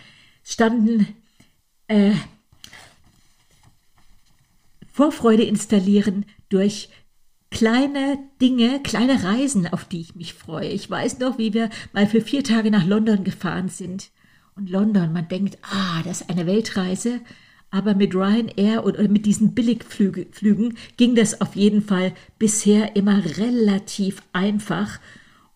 standen 0.42 1.06
äh, 1.88 2.14
Vorfreude 4.92 5.42
installieren 5.42 6.24
durch 6.48 6.88
kleine 7.54 8.18
Dinge, 8.40 8.80
kleine 8.82 9.22
Reisen, 9.22 9.68
auf 9.68 9.84
die 9.84 10.00
ich 10.00 10.16
mich 10.16 10.34
freue. 10.34 10.68
Ich 10.68 10.90
weiß 10.90 11.20
noch, 11.20 11.38
wie 11.38 11.54
wir 11.54 11.70
mal 11.92 12.06
für 12.08 12.20
vier 12.20 12.42
Tage 12.42 12.70
nach 12.70 12.84
London 12.84 13.22
gefahren 13.22 13.68
sind. 13.68 14.10
Und 14.56 14.68
London, 14.68 15.12
man 15.12 15.28
denkt, 15.28 15.58
ah, 15.62 16.02
das 16.02 16.22
ist 16.22 16.30
eine 16.30 16.46
Weltreise. 16.46 17.20
Aber 17.70 17.94
mit 17.94 18.12
Ryanair 18.12 18.84
oder 18.84 19.08
mit 19.08 19.24
diesen 19.24 19.54
Billigflügen 19.54 20.76
ging 20.96 21.14
das 21.14 21.40
auf 21.40 21.54
jeden 21.54 21.80
Fall 21.80 22.12
bisher 22.40 22.96
immer 22.96 23.24
relativ 23.38 24.22
einfach. 24.32 24.98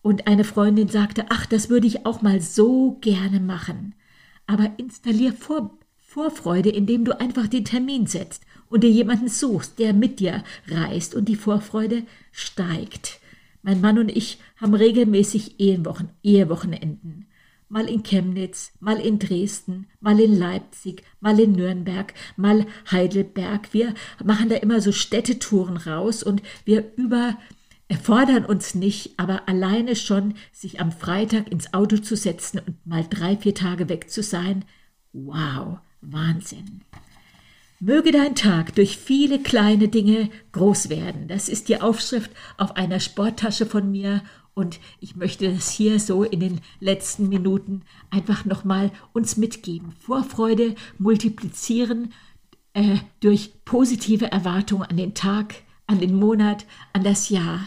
Und 0.01 0.25
eine 0.25 0.45
Freundin 0.45 0.87
sagte, 0.87 1.25
ach, 1.29 1.45
das 1.45 1.69
würde 1.69 1.87
ich 1.87 2.05
auch 2.05 2.21
mal 2.21 2.39
so 2.39 2.97
gerne 3.01 3.41
machen. 3.41 3.93
Aber 4.47 4.71
installier 4.77 5.33
Vor 5.33 5.77
Vorfreude, 5.97 6.69
indem 6.69 7.05
du 7.05 7.19
einfach 7.19 7.47
den 7.47 7.65
Termin 7.65 8.07
setzt 8.07 8.43
und 8.69 8.83
dir 8.83 8.89
jemanden 8.89 9.27
suchst, 9.27 9.79
der 9.79 9.93
mit 9.93 10.19
dir 10.19 10.43
reist 10.67 11.15
und 11.15 11.25
die 11.25 11.35
Vorfreude 11.35 12.03
steigt. 12.31 13.19
Mein 13.61 13.81
Mann 13.81 13.99
und 13.99 14.09
ich 14.09 14.39
haben 14.57 14.73
regelmäßig 14.73 15.59
Ehewochen, 15.59 16.09
Ehewochenenden 16.23 17.29
mal 17.69 17.87
in 17.87 18.03
Chemnitz, 18.03 18.73
mal 18.79 18.99
in 18.99 19.19
Dresden, 19.19 19.87
mal 20.01 20.19
in 20.19 20.37
Leipzig, 20.37 21.03
mal 21.19 21.39
in 21.39 21.53
Nürnberg, 21.53 22.13
mal 22.35 22.65
Heidelberg. 22.91 23.73
Wir 23.73 23.93
machen 24.23 24.49
da 24.49 24.55
immer 24.55 24.81
so 24.81 24.91
Städtetouren 24.91 25.77
raus 25.77 26.23
und 26.23 26.41
wir 26.65 26.91
über 26.97 27.37
erfordern 27.87 28.45
uns 28.45 28.75
nicht, 28.75 29.13
aber 29.17 29.47
alleine 29.47 29.95
schon 29.95 30.35
sich 30.51 30.79
am 30.79 30.91
Freitag 30.91 31.51
ins 31.51 31.73
Auto 31.73 31.97
zu 31.97 32.15
setzen 32.15 32.59
und 32.59 32.85
mal 32.85 33.05
drei, 33.09 33.37
vier 33.37 33.55
Tage 33.55 33.89
weg 33.89 34.11
zu 34.11 34.21
sein, 34.21 34.65
wow, 35.13 35.79
Wahnsinn. 36.01 36.81
Möge 37.81 38.11
dein 38.11 38.35
Tag 38.35 38.75
durch 38.75 38.97
viele 38.97 39.39
kleine 39.39 39.87
Dinge 39.87 40.29
groß 40.51 40.89
werden. 40.89 41.29
Das 41.29 41.47
ist 41.47 41.69
die 41.69 41.79
Aufschrift 41.79 42.29
auf 42.57 42.75
einer 42.75 42.99
Sporttasche 42.99 43.65
von 43.65 43.89
mir 43.89 44.21
und 44.53 44.81
ich 44.99 45.15
möchte 45.15 45.49
das 45.53 45.71
hier 45.71 46.01
so 46.01 46.25
in 46.25 46.41
den 46.41 46.59
letzten 46.81 47.29
Minuten 47.29 47.83
einfach 48.09 48.43
nochmal 48.43 48.91
uns 49.13 49.37
mitgeben. 49.37 49.93
Vorfreude 49.97 50.75
multiplizieren 50.97 52.11
äh, 52.73 52.97
durch 53.21 53.53
positive 53.63 54.29
Erwartungen 54.29 54.83
an 54.83 54.97
den 54.97 55.13
Tag, 55.13 55.55
an 55.87 56.01
den 56.01 56.19
Monat, 56.19 56.65
an 56.91 57.05
das 57.05 57.29
Jahr. 57.29 57.61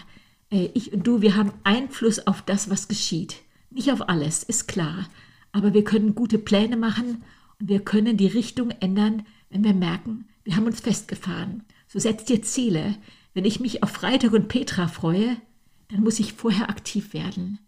Äh, 0.51 0.69
ich 0.75 0.93
und 0.93 1.07
du, 1.07 1.23
wir 1.23 1.37
haben 1.37 1.53
Einfluss 1.65 2.27
auf 2.27 2.43
das, 2.43 2.69
was 2.69 2.87
geschieht. 2.87 3.37
Nicht 3.71 3.91
auf 3.91 4.11
alles, 4.11 4.43
ist 4.43 4.69
klar. 4.69 5.07
Aber 5.53 5.73
wir 5.73 5.85
können 5.85 6.15
gute 6.15 6.37
Pläne 6.37 6.77
machen 6.77 7.25
und 7.59 7.71
wir 7.71 7.81
können 7.81 8.19
die 8.19 8.27
Richtung 8.27 8.73
ändern, 8.73 9.25
wenn 9.53 9.65
wir 9.65 9.75
merken, 9.75 10.27
wir 10.45 10.57
haben 10.57 10.67
uns 10.67 10.81
festgefahren. 10.81 11.63
So 11.87 11.99
setzt 11.99 12.29
dir 12.29 12.43
Ziele. 12.43 12.97
Wenn 13.35 13.45
ich 13.45 13.61
mich 13.61 13.83
auf 13.83 13.91
Freitag 13.91 14.33
und 14.33 14.49
Petra 14.49 14.89
freue, 14.89 15.37
dann 15.89 16.03
muss 16.03 16.19
ich 16.19 16.33
vorher 16.33 16.71
aktiv 16.71 17.13
werden. 17.13 17.59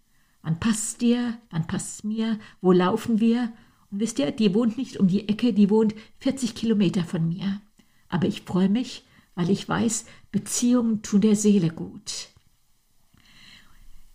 Wann 0.43 0.59
passt 0.59 1.01
dir? 1.03 1.39
Wann 1.51 1.67
passt 1.67 1.99
es 1.99 2.05
mir? 2.05 2.39
Wo 2.61 2.73
laufen 2.73 3.21
wir? 3.21 3.53
Und 3.91 4.01
wisst 4.01 4.19
ihr, 4.19 4.31
die 4.31 4.55
wohnt 4.55 4.77
nicht 4.77 4.97
um 4.97 5.09
die 5.09 5.29
Ecke, 5.29 5.53
die 5.53 5.71
wohnt 5.71 5.95
40 6.21 6.55
Kilometer 6.55 7.05
von 7.05 7.29
mir. 7.29 7.61
Aber 8.09 8.27
ich 8.27 8.43
freue 8.43 8.69
mich, 8.69 9.05
weil 9.35 9.51
ich 9.51 9.69
weiß, 9.69 10.07
Beziehungen 10.33 11.03
tun 11.03 11.21
der 11.21 11.37
Seele 11.37 11.69
gut. 11.69 12.29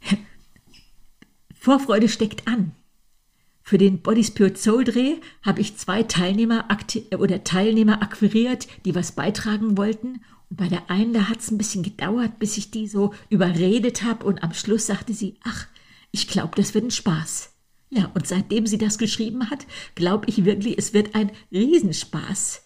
Vorfreude 1.53 2.09
steckt 2.09 2.47
an. 2.47 2.73
Für 3.69 3.77
den 3.77 4.01
Body 4.01 4.23
Spirit 4.23 4.57
Soul 4.57 4.83
Dreh 4.83 5.17
habe 5.43 5.61
ich 5.61 5.77
zwei 5.77 6.01
Teilnehmer 6.01 6.67
oder 7.19 7.43
Teilnehmer 7.43 8.01
akquiriert, 8.01 8.67
die 8.83 8.95
was 8.95 9.11
beitragen 9.11 9.77
wollten. 9.77 10.21
Und 10.49 10.57
bei 10.57 10.67
der 10.67 10.89
einen, 10.89 11.13
da 11.13 11.29
hat 11.29 11.41
es 11.41 11.51
ein 11.51 11.59
bisschen 11.59 11.83
gedauert, 11.83 12.39
bis 12.39 12.57
ich 12.57 12.71
die 12.71 12.87
so 12.87 13.13
überredet 13.29 14.01
habe. 14.01 14.25
Und 14.25 14.41
am 14.41 14.55
Schluss 14.55 14.87
sagte 14.87 15.13
sie, 15.13 15.35
ach, 15.43 15.67
ich 16.09 16.27
glaube, 16.27 16.53
das 16.55 16.73
wird 16.73 16.85
ein 16.85 16.89
Spaß. 16.89 17.51
Ja, 17.91 18.09
und 18.15 18.25
seitdem 18.25 18.65
sie 18.65 18.79
das 18.79 18.97
geschrieben 18.97 19.51
hat, 19.51 19.67
glaube 19.93 20.25
ich 20.29 20.45
wirklich, 20.45 20.79
es 20.79 20.95
wird 20.95 21.13
ein 21.13 21.29
Riesenspaß. 21.51 22.63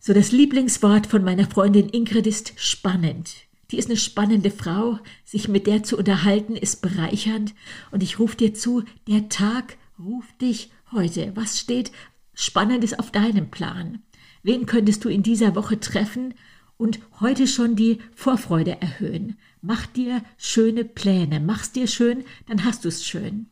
So 0.00 0.12
das 0.12 0.32
Lieblingswort 0.32 1.06
von 1.06 1.22
meiner 1.22 1.48
Freundin 1.48 1.88
Ingrid 1.88 2.26
ist 2.26 2.52
spannend. 2.56 3.32
Die 3.70 3.78
ist 3.78 3.88
eine 3.88 3.96
spannende 3.96 4.50
Frau. 4.50 4.98
Sich 5.24 5.46
mit 5.46 5.68
der 5.68 5.84
zu 5.84 5.96
unterhalten 5.96 6.56
ist 6.56 6.82
bereichernd. 6.82 7.54
Und 7.92 8.02
ich 8.02 8.18
rufe 8.18 8.36
dir 8.36 8.54
zu, 8.54 8.82
der 9.06 9.28
Tag 9.28 9.76
Ruf 9.98 10.26
dich 10.42 10.70
heute. 10.92 11.32
Was 11.36 11.58
steht 11.58 11.90
Spannendes 12.34 12.98
auf 12.98 13.10
deinem 13.10 13.50
Plan? 13.50 14.02
Wen 14.42 14.66
könntest 14.66 15.04
du 15.04 15.08
in 15.08 15.22
dieser 15.22 15.54
Woche 15.56 15.80
treffen 15.80 16.34
und 16.76 17.00
heute 17.20 17.46
schon 17.46 17.76
die 17.76 18.00
Vorfreude 18.14 18.80
erhöhen? 18.82 19.38
Mach 19.62 19.86
dir 19.86 20.22
schöne 20.36 20.84
Pläne. 20.84 21.40
Mach's 21.40 21.72
dir 21.72 21.86
schön, 21.86 22.24
dann 22.46 22.64
hast 22.66 22.84
du's 22.84 23.06
schön. 23.06 23.46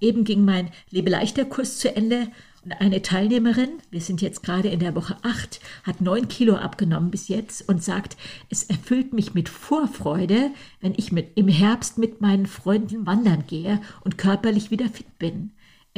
Eben 0.00 0.24
ging 0.24 0.44
mein 0.44 0.72
Lebeleichter 0.90 1.44
Kurs 1.44 1.78
zu 1.78 1.94
Ende 1.94 2.32
und 2.64 2.72
eine 2.72 3.00
Teilnehmerin, 3.00 3.78
wir 3.92 4.00
sind 4.00 4.20
jetzt 4.20 4.42
gerade 4.42 4.68
in 4.68 4.80
der 4.80 4.96
Woche 4.96 5.16
acht, 5.22 5.60
hat 5.84 6.00
neun 6.00 6.26
Kilo 6.26 6.56
abgenommen 6.56 7.12
bis 7.12 7.28
jetzt 7.28 7.68
und 7.68 7.82
sagt, 7.84 8.16
es 8.50 8.64
erfüllt 8.64 9.12
mich 9.12 9.34
mit 9.34 9.48
Vorfreude, 9.48 10.50
wenn 10.80 10.94
ich 10.96 11.12
mit, 11.12 11.36
im 11.36 11.46
Herbst 11.46 11.96
mit 11.96 12.20
meinen 12.20 12.46
Freunden 12.46 13.06
wandern 13.06 13.44
gehe 13.46 13.80
und 14.02 14.18
körperlich 14.18 14.72
wieder 14.72 14.88
fit 14.88 15.16
bin 15.20 15.52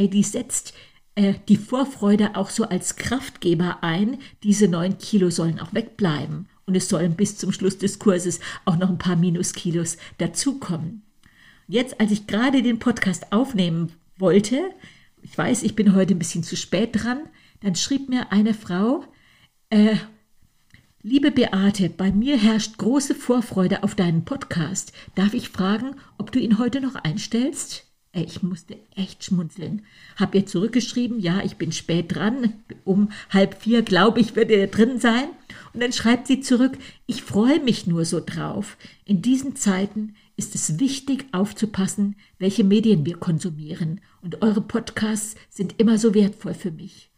die 0.06 0.22
setzt 0.22 0.74
äh, 1.16 1.34
die 1.48 1.56
Vorfreude 1.56 2.36
auch 2.36 2.50
so 2.50 2.64
als 2.64 2.94
Kraftgeber 2.94 3.78
ein. 3.82 4.18
Diese 4.44 4.68
neun 4.68 4.98
Kilo 4.98 5.30
sollen 5.30 5.58
auch 5.58 5.74
wegbleiben. 5.74 6.48
Und 6.64 6.76
es 6.76 6.88
sollen 6.88 7.16
bis 7.16 7.38
zum 7.38 7.50
Schluss 7.50 7.78
des 7.78 7.98
Kurses 7.98 8.38
auch 8.64 8.76
noch 8.76 8.88
ein 8.88 8.98
paar 8.98 9.16
Minuskilos 9.16 9.96
dazukommen. 10.18 11.02
Jetzt, 11.66 12.00
als 12.00 12.12
ich 12.12 12.26
gerade 12.26 12.62
den 12.62 12.78
Podcast 12.78 13.32
aufnehmen 13.32 13.92
wollte, 14.16 14.60
ich 15.22 15.36
weiß, 15.36 15.64
ich 15.64 15.74
bin 15.74 15.94
heute 15.94 16.14
ein 16.14 16.18
bisschen 16.18 16.44
zu 16.44 16.56
spät 16.56 16.90
dran, 16.92 17.22
dann 17.60 17.74
schrieb 17.74 18.08
mir 18.08 18.30
eine 18.30 18.54
Frau, 18.54 19.04
äh, 19.70 19.96
Liebe 21.02 21.30
Beate, 21.30 21.90
bei 21.90 22.12
mir 22.12 22.36
herrscht 22.36 22.76
große 22.76 23.14
Vorfreude 23.14 23.82
auf 23.82 23.94
deinen 23.94 24.24
Podcast. 24.24 24.92
Darf 25.14 25.32
ich 25.32 25.48
fragen, 25.48 25.94
ob 26.18 26.32
du 26.32 26.38
ihn 26.38 26.58
heute 26.58 26.80
noch 26.80 26.96
einstellst? 26.96 27.87
Ich 28.24 28.42
musste 28.42 28.76
echt 28.96 29.24
schmunzeln. 29.24 29.82
Hab 30.16 30.34
ihr 30.34 30.46
zurückgeschrieben, 30.46 31.20
ja, 31.20 31.42
ich 31.42 31.56
bin 31.56 31.72
spät 31.72 32.14
dran. 32.14 32.54
Um 32.84 33.10
halb 33.30 33.60
vier, 33.62 33.82
glaube 33.82 34.20
ich, 34.20 34.36
würde 34.36 34.54
er 34.54 34.66
drin 34.66 34.98
sein. 34.98 35.28
Und 35.72 35.82
dann 35.82 35.92
schreibt 35.92 36.26
sie 36.26 36.40
zurück, 36.40 36.78
ich 37.06 37.22
freue 37.22 37.60
mich 37.60 37.86
nur 37.86 38.04
so 38.04 38.20
drauf. 38.24 38.76
In 39.04 39.22
diesen 39.22 39.56
Zeiten 39.56 40.14
ist 40.36 40.54
es 40.54 40.78
wichtig 40.78 41.26
aufzupassen, 41.32 42.16
welche 42.38 42.64
Medien 42.64 43.04
wir 43.04 43.16
konsumieren. 43.16 44.00
Und 44.22 44.42
eure 44.42 44.60
Podcasts 44.60 45.36
sind 45.50 45.74
immer 45.78 45.98
so 45.98 46.14
wertvoll 46.14 46.54
für 46.54 46.70
mich. 46.70 47.10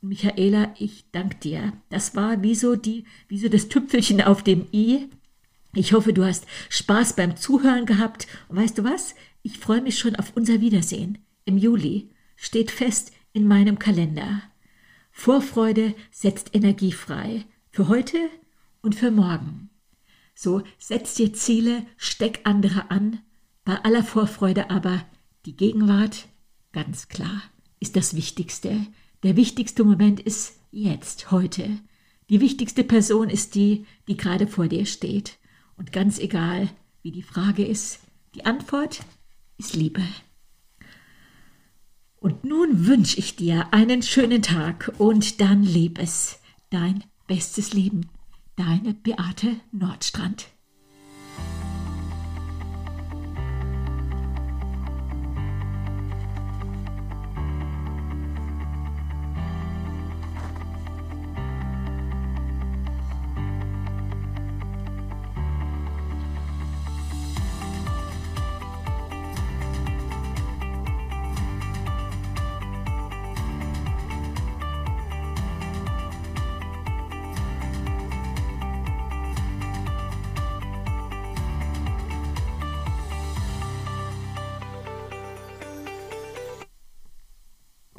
Und 0.00 0.08
Michaela, 0.08 0.74
ich 0.78 1.04
danke 1.12 1.36
dir. 1.36 1.72
Das 1.90 2.16
war 2.16 2.42
wie 2.42 2.54
so, 2.54 2.76
die, 2.76 3.04
wie 3.28 3.38
so 3.38 3.48
das 3.48 3.68
Tüpfelchen 3.68 4.20
auf 4.20 4.42
dem 4.42 4.66
i. 4.72 5.08
Ich 5.74 5.92
hoffe, 5.92 6.12
du 6.12 6.24
hast 6.24 6.46
Spaß 6.68 7.14
beim 7.14 7.36
Zuhören 7.36 7.86
gehabt. 7.86 8.26
Und 8.48 8.56
weißt 8.56 8.78
du 8.78 8.84
was? 8.84 9.14
Ich 9.42 9.58
freue 9.58 9.82
mich 9.82 9.98
schon 9.98 10.16
auf 10.16 10.32
unser 10.36 10.60
Wiedersehen 10.60 11.18
im 11.44 11.58
Juli. 11.58 12.10
Steht 12.36 12.70
fest 12.70 13.12
in 13.32 13.46
meinem 13.46 13.78
Kalender. 13.78 14.42
Vorfreude 15.10 15.94
setzt 16.10 16.54
Energie 16.54 16.92
frei. 16.92 17.44
Für 17.70 17.88
heute 17.88 18.18
und 18.82 18.94
für 18.94 19.10
morgen. 19.10 19.70
So 20.34 20.62
setz 20.78 21.14
dir 21.14 21.32
Ziele, 21.32 21.84
steck 21.96 22.40
andere 22.44 22.90
an. 22.90 23.20
Bei 23.64 23.82
aller 23.84 24.02
Vorfreude 24.04 24.70
aber 24.70 25.04
die 25.44 25.56
Gegenwart, 25.56 26.28
ganz 26.72 27.08
klar, 27.08 27.42
ist 27.80 27.96
das 27.96 28.14
Wichtigste. 28.14 28.86
Der 29.22 29.36
wichtigste 29.36 29.84
Moment 29.84 30.20
ist 30.20 30.58
jetzt, 30.70 31.30
heute. 31.30 31.78
Die 32.30 32.40
wichtigste 32.40 32.84
Person 32.84 33.28
ist 33.28 33.54
die, 33.54 33.86
die 34.08 34.16
gerade 34.16 34.46
vor 34.46 34.68
dir 34.68 34.86
steht. 34.86 35.38
Und 35.76 35.92
ganz 35.92 36.18
egal, 36.18 36.68
wie 37.02 37.12
die 37.12 37.22
Frage 37.22 37.64
ist, 37.64 38.00
die 38.34 38.44
Antwort 38.46 39.00
ist 39.62 39.76
Liebe. 39.76 40.02
Und 42.16 42.42
nun 42.42 42.86
wünsche 42.86 43.16
ich 43.18 43.36
dir 43.36 43.72
einen 43.72 44.02
schönen 44.02 44.42
Tag 44.42 44.92
und 44.98 45.40
dann 45.40 45.62
leb 45.62 46.00
es. 46.00 46.40
Dein 46.70 47.04
bestes 47.28 47.72
Leben. 47.72 48.08
Deine 48.56 48.92
Beate 48.92 49.60
Nordstrand. 49.70 50.51